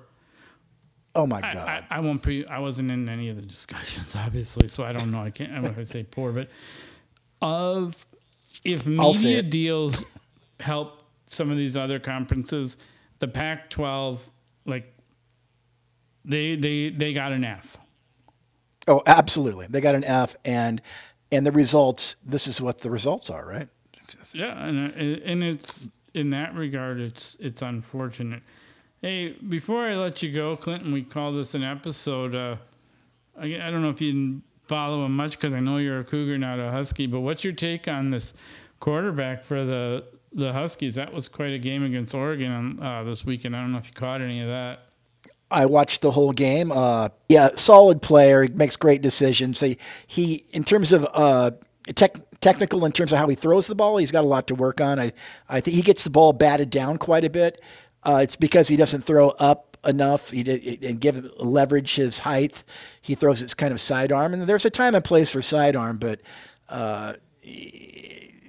[1.16, 1.56] Oh my God!
[1.58, 2.46] I, I won't pre.
[2.46, 5.20] I wasn't in any of the discussions, obviously, so I don't know.
[5.20, 5.52] I can't.
[5.52, 6.50] I'm going to say poor, but
[7.42, 8.06] of
[8.64, 10.04] if media deals
[10.60, 10.97] help
[11.28, 12.78] some of these other conferences,
[13.20, 14.20] the Pac-12,
[14.66, 14.94] like
[16.26, 17.78] they they they got an F.
[18.88, 19.68] oh, absolutely.
[19.68, 20.82] They got an F, and
[21.32, 22.16] and the results.
[22.26, 23.70] This is what the results are, right?
[24.34, 28.42] Yeah, and and it's in that regard, it's it's unfortunate.
[29.02, 32.34] Hey, before I let you go, Clinton, we call this an episode.
[32.34, 32.58] Uh,
[33.40, 36.38] I, I don't know if you follow him much because I know you're a Cougar,
[36.40, 37.06] not a Husky.
[37.06, 38.34] But what's your take on this
[38.80, 40.04] quarterback for the
[40.38, 40.96] the Huskies?
[40.96, 43.56] That was quite a game against Oregon uh, this weekend.
[43.56, 44.84] I don't know if you caught any of that.
[45.50, 46.72] I watched the whole game.
[46.72, 48.44] Uh, yeah, solid player.
[48.44, 49.60] He makes great decisions.
[49.60, 51.52] He, he in terms of uh,
[51.96, 54.56] tech, technical, in terms of how he throws the ball, he's got a lot to
[54.56, 55.00] work on.
[55.00, 55.12] I,
[55.50, 57.62] I think he gets the ball batted down quite a bit.
[58.04, 62.64] Uh, it's because he doesn't throw up enough he did, and give leverage his height.
[63.02, 66.22] He throws his kind of sidearm, and there's a time and place for sidearm, but
[66.70, 67.14] uh,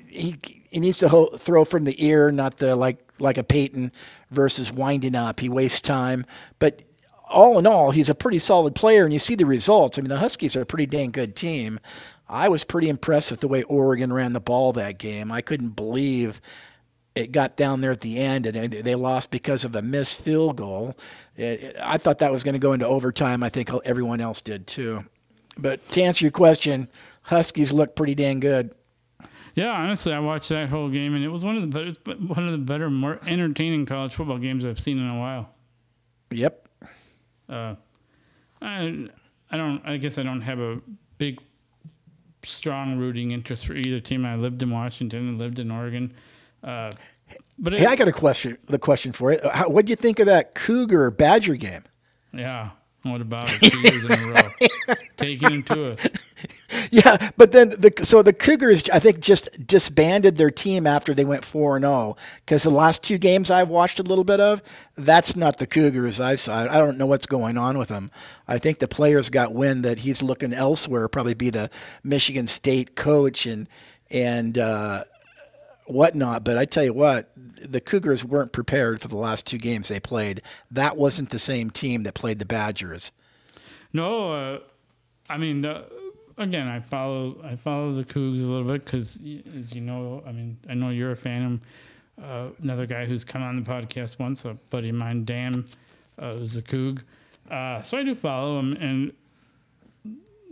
[0.09, 0.37] he
[0.71, 3.93] he needs to ho- throw from the ear, not the like like a Peyton
[4.31, 5.41] versus winding up.
[5.41, 6.25] He wastes time,
[6.59, 6.83] but
[7.29, 9.99] all in all, he's a pretty solid player, and you see the results.
[9.99, 11.79] I mean, the Huskies are a pretty dang good team.
[12.29, 15.33] I was pretty impressed with the way Oregon ran the ball that game.
[15.33, 16.41] I couldn't believe
[17.15, 20.57] it got down there at the end, and they lost because of a missed field
[20.57, 20.97] goal.
[21.39, 23.43] I thought that was going to go into overtime.
[23.43, 25.05] I think everyone else did too.
[25.59, 26.89] But to answer your question,
[27.23, 28.75] Huskies look pretty dang good.
[29.59, 32.47] Yeah, honestly, I watched that whole game, and it was one of the better, one
[32.47, 35.53] of the better, more entertaining college football games I've seen in a while.
[36.31, 36.69] Yep.
[37.49, 37.75] Uh,
[38.63, 39.09] I
[39.51, 39.83] I don't.
[39.85, 40.81] I guess I don't have a
[41.19, 41.41] big,
[42.45, 44.25] strong rooting interest for either team.
[44.25, 46.13] I lived in Washington and lived in Oregon.
[46.63, 46.93] Uh,
[47.59, 48.59] but it, Hey, I got a question.
[48.69, 49.39] The question for you.
[49.67, 51.83] What do you think of that Cougar Badger game?
[52.33, 52.71] yeah.
[53.03, 53.71] What about it?
[53.71, 55.97] Two years in a row, taking him to a
[56.91, 61.25] Yeah, but then the so the Cougars I think just disbanded their team after they
[61.25, 64.63] went four and zero because the last two games I've watched a little bit of
[64.97, 66.61] that's not the Cougars I saw.
[66.61, 68.11] I don't know what's going on with them.
[68.47, 71.71] I think the players got wind that he's looking elsewhere, probably be the
[72.03, 73.69] Michigan State coach and
[74.11, 75.05] and uh,
[75.91, 76.45] whatnot.
[76.45, 80.01] But I tell you what, the Cougars weren't prepared for the last two games they
[80.01, 80.43] played.
[80.71, 83.13] That wasn't the same team that played the Badgers.
[83.93, 84.59] No, uh,
[85.29, 85.85] I mean, the,
[86.37, 89.17] again, I follow I follow the Cougs a little bit because,
[89.59, 91.45] as you know, I mean, I know you're a fan.
[91.45, 91.61] of
[92.23, 95.65] uh, another guy who's come on the podcast once, a buddy of mine, Dan,
[96.19, 97.03] uh, who's a Coug.
[97.51, 99.13] Uh, so I do follow him, and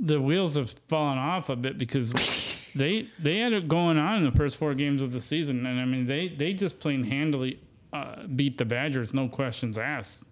[0.01, 2.13] the wheels have fallen off a bit because
[2.77, 5.81] they they had it going on in the first four games of the season, and
[5.81, 7.61] I mean, they they just plain handily
[7.93, 10.25] uh, beat the Badgers, no questions asked.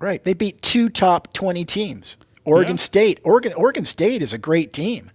[0.00, 0.22] Right.
[0.22, 2.16] They beat two top 20 teams.
[2.44, 2.82] Oregon Yeah.
[2.82, 3.20] State.
[3.24, 5.10] Oregon Oregon State is a great team.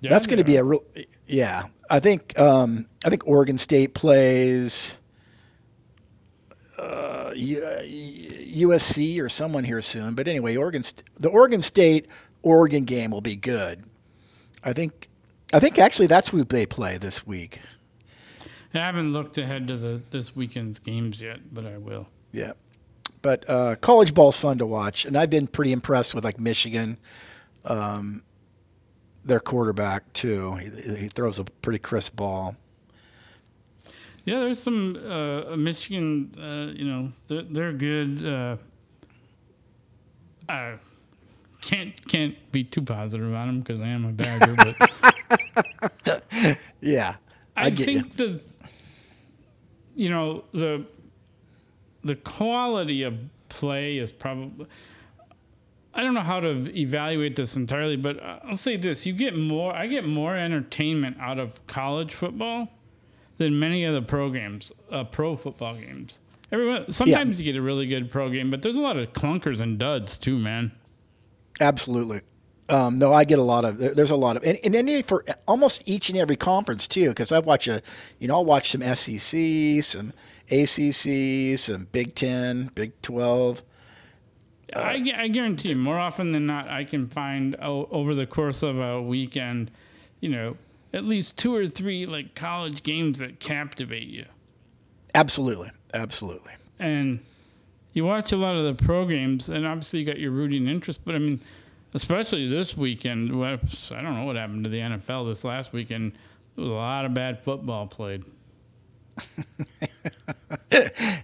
[0.00, 0.84] Yeah, That's going to be a real
[1.26, 1.64] yeah.
[1.90, 4.96] I think um, I think Oregon State plays
[6.78, 10.14] uh, USC or someone here soon.
[10.14, 10.82] But anyway, Oregon
[11.16, 12.06] the Oregon State
[12.42, 13.84] Oregon game will be good.
[14.64, 15.09] I think
[15.52, 17.60] I think actually that's who they play this week.
[18.72, 22.08] I haven't looked ahead to the this weekend's games yet, but I will.
[22.32, 22.52] Yeah.
[23.22, 26.96] But uh, college ball's fun to watch, and I've been pretty impressed with like Michigan,
[27.64, 28.22] um,
[29.24, 30.54] their quarterback too.
[30.54, 32.56] He, he throws a pretty crisp ball.
[34.24, 36.32] Yeah, there's some uh, Michigan.
[36.40, 38.24] Uh, you know, they're, they're good.
[38.24, 38.56] Uh,
[40.48, 40.76] I
[41.60, 44.92] can't can't be too positive on them because I am a Badger, but
[46.80, 47.16] Yeah,
[47.56, 47.84] I, you.
[47.84, 48.42] think the
[49.94, 50.86] you know the
[52.02, 54.66] the quality of play is probably.
[55.92, 59.74] I don't know how to evaluate this entirely, but I'll say this: you get more.
[59.74, 62.68] I get more entertainment out of college football
[63.38, 66.18] than many of the programs, uh, pro football games.
[66.52, 69.60] Everyone, sometimes you get a really good pro game, but there's a lot of clunkers
[69.60, 70.72] and duds too, man.
[71.60, 72.22] Absolutely.
[72.70, 73.78] Um, no, I get a lot of.
[73.78, 77.08] There, there's a lot of, and, and any for almost each and every conference too,
[77.08, 77.82] because I watch a,
[78.18, 80.12] you know, I'll watch some SEC, some
[80.50, 83.62] ACC, some Big Ten, Big Twelve.
[84.74, 88.62] I, I guarantee you, more often than not, I can find o- over the course
[88.62, 89.70] of a weekend,
[90.20, 90.56] you know,
[90.92, 94.26] at least two or three like college games that captivate you.
[95.14, 96.52] Absolutely, absolutely.
[96.78, 97.18] and
[97.92, 101.00] you watch a lot of the programs, and obviously you got your rooting interest.
[101.04, 101.40] But I mean,
[101.94, 106.12] especially this weekend, I don't know what happened to the NFL this last weekend.
[106.56, 108.24] There was a lot of bad football played.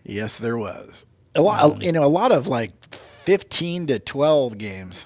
[0.04, 1.04] Yes, there was
[1.34, 1.62] a lot.
[1.62, 5.04] Um, you know, a lot of like fifteen to twelve games.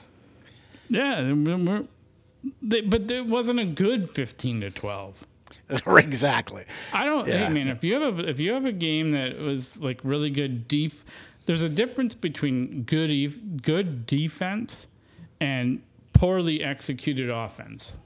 [0.89, 1.85] Yeah, they were-
[2.63, 5.27] they, but there wasn't a good fifteen to twelve.
[5.87, 6.65] exactly.
[6.93, 7.27] I don't.
[7.29, 7.47] Yeah.
[7.47, 10.31] Hey man, if you have a if you have a game that was like really
[10.31, 10.93] good deep,
[11.47, 14.87] there's a difference between good good defense
[15.41, 15.83] and
[16.13, 17.97] poorly executed offense.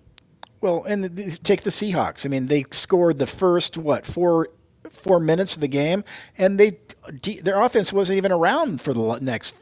[0.60, 2.24] Well, and the, take the Seahawks.
[2.24, 4.48] I mean, they scored the first what four
[4.90, 6.04] four minutes of the game,
[6.38, 6.78] and they
[7.42, 9.56] their offense wasn't even around for the next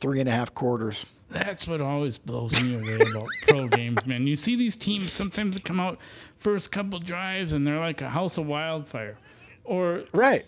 [0.00, 1.06] three and a half quarters.
[1.30, 4.26] That's what always blows me away about pro games, man.
[4.26, 5.98] You see these teams sometimes come out
[6.36, 9.16] first couple drives and they're like a house of wildfire.
[9.64, 10.44] Or Right.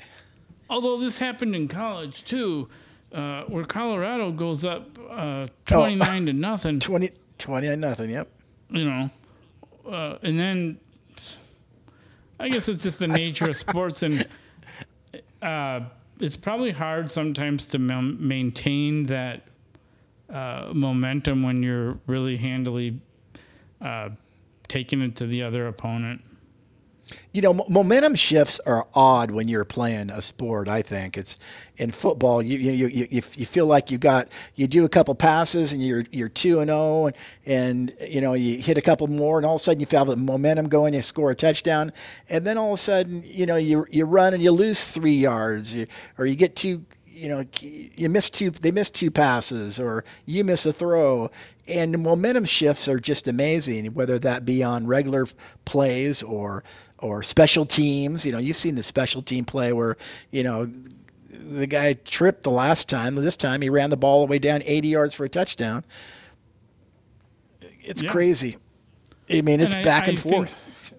[0.70, 2.68] although this happened in college too,
[3.16, 8.10] uh, where Colorado goes up uh, twenty nine to nothing, 20, 20 and nothing.
[8.10, 8.28] Yep.
[8.70, 9.10] you know,
[9.90, 10.78] uh, and then
[12.38, 14.26] I guess it's just the nature of sports, and
[15.40, 15.80] uh,
[16.20, 19.42] it's probably hard sometimes to ma- maintain that
[20.28, 23.00] uh, momentum when you're really handily
[23.80, 24.10] uh,
[24.68, 26.20] taking it to the other opponent.
[27.32, 30.68] You know, mo- momentum shifts are odd when you're playing a sport.
[30.68, 31.36] I think it's
[31.76, 32.42] in football.
[32.42, 36.04] You you you you, feel like you got you do a couple passes and you're
[36.10, 39.54] you're two and zero, and and you know you hit a couple more, and all
[39.56, 40.94] of a sudden you feel the momentum going.
[40.94, 41.92] You score a touchdown,
[42.28, 45.16] and then all of a sudden you know you you run and you lose three
[45.16, 45.86] yards, you,
[46.18, 46.84] or you get two.
[47.06, 48.50] You know, you miss two.
[48.50, 51.30] They miss two passes, or you miss a throw,
[51.66, 53.86] and momentum shifts are just amazing.
[53.94, 55.26] Whether that be on regular
[55.64, 56.62] plays or
[56.98, 58.24] or special teams.
[58.24, 59.96] You know, you've seen the special team play where
[60.30, 60.70] you know
[61.30, 63.14] the guy tripped the last time.
[63.14, 65.84] This time he ran the ball all the way down 80 yards for a touchdown.
[67.82, 68.10] It's Yeah.
[68.10, 68.56] crazy.
[69.30, 70.92] I mean, it's And I- back I and think- forth.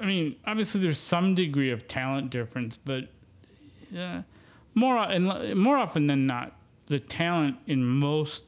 [0.00, 3.08] I mean, obviously there's some degree of talent difference, but
[3.96, 4.22] uh,
[4.74, 6.56] more and more often than not,
[6.86, 8.44] the talent in most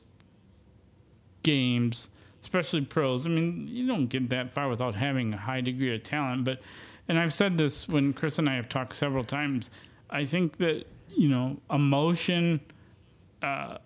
[1.43, 2.09] games,
[2.43, 3.27] especially pros.
[3.27, 6.45] I mean, you don't get that far without having a high degree of talent.
[6.45, 6.61] But,
[7.09, 9.71] and I've said this when Chris and I have talked several times.
[10.11, 12.61] I think that you know emotion
[13.43, 13.79] uh,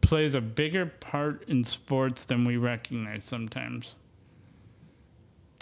[0.00, 3.94] plays a bigger part in sports than we recognize sometimes.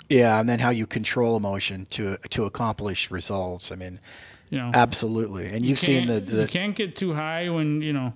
[0.09, 3.73] Yeah, and then how you control emotion to to accomplish results.
[3.73, 3.99] I mean,
[4.51, 5.47] You know, absolutely.
[5.47, 8.13] And you've seen the, the you can't get too high when you know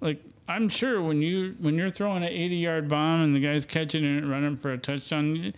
[0.00, 3.64] like i'm sure when you when you're throwing an 80 yard bomb and the guy's
[3.64, 5.52] catching it and running for a touchdown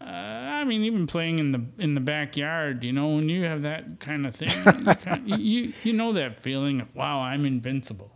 [0.00, 3.62] uh, i mean even playing in the in the backyard you know when you have
[3.62, 8.10] that kind of thing you, kind you you know that feeling of wow i'm invincible.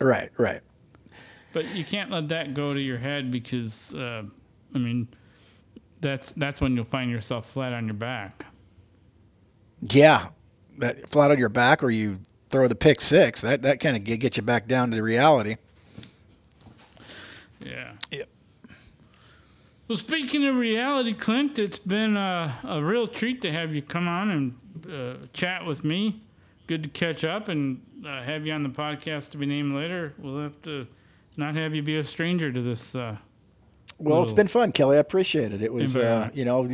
[0.00, 0.60] Right, right.
[1.52, 4.24] but you can't let that go to your head because uh,
[4.74, 5.08] i mean
[6.04, 8.44] that's that's when you'll find yourself flat on your back.
[9.80, 10.28] Yeah,
[10.78, 12.18] that flat on your back, or you
[12.50, 13.40] throw the pick six.
[13.40, 15.56] That that kind of get you back down to reality.
[17.60, 17.92] Yeah.
[18.10, 18.28] Yep.
[19.88, 24.08] Well, speaking of reality, Clint, it's been a, a real treat to have you come
[24.08, 26.20] on and uh, chat with me.
[26.66, 30.14] Good to catch up and uh, have you on the podcast to be named later.
[30.18, 30.86] We'll have to
[31.36, 32.94] not have you be a stranger to this.
[32.94, 33.16] Uh,
[33.98, 34.96] Well, it's been fun, Kelly.
[34.96, 35.60] I appreciate it.
[35.62, 36.68] It was, uh, you know,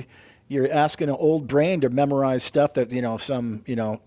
[0.49, 4.01] you're asking an old brain to memorize stuff that you know some you know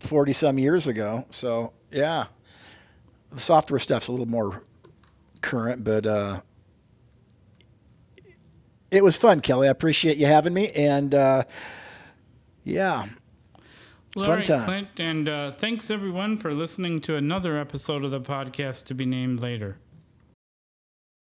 [0.00, 1.24] forty some years ago.
[1.30, 2.26] So yeah,
[3.30, 4.62] the software stuff's a little more
[5.40, 6.40] current, but uh,
[8.90, 9.68] it was fun, Kelly.
[9.68, 11.44] I appreciate you having me, and uh,
[12.64, 13.06] yeah,
[14.14, 14.64] well, Fun all right, time.
[14.64, 19.04] Clint, and uh, thanks everyone for listening to another episode of the podcast to be
[19.04, 19.76] named later.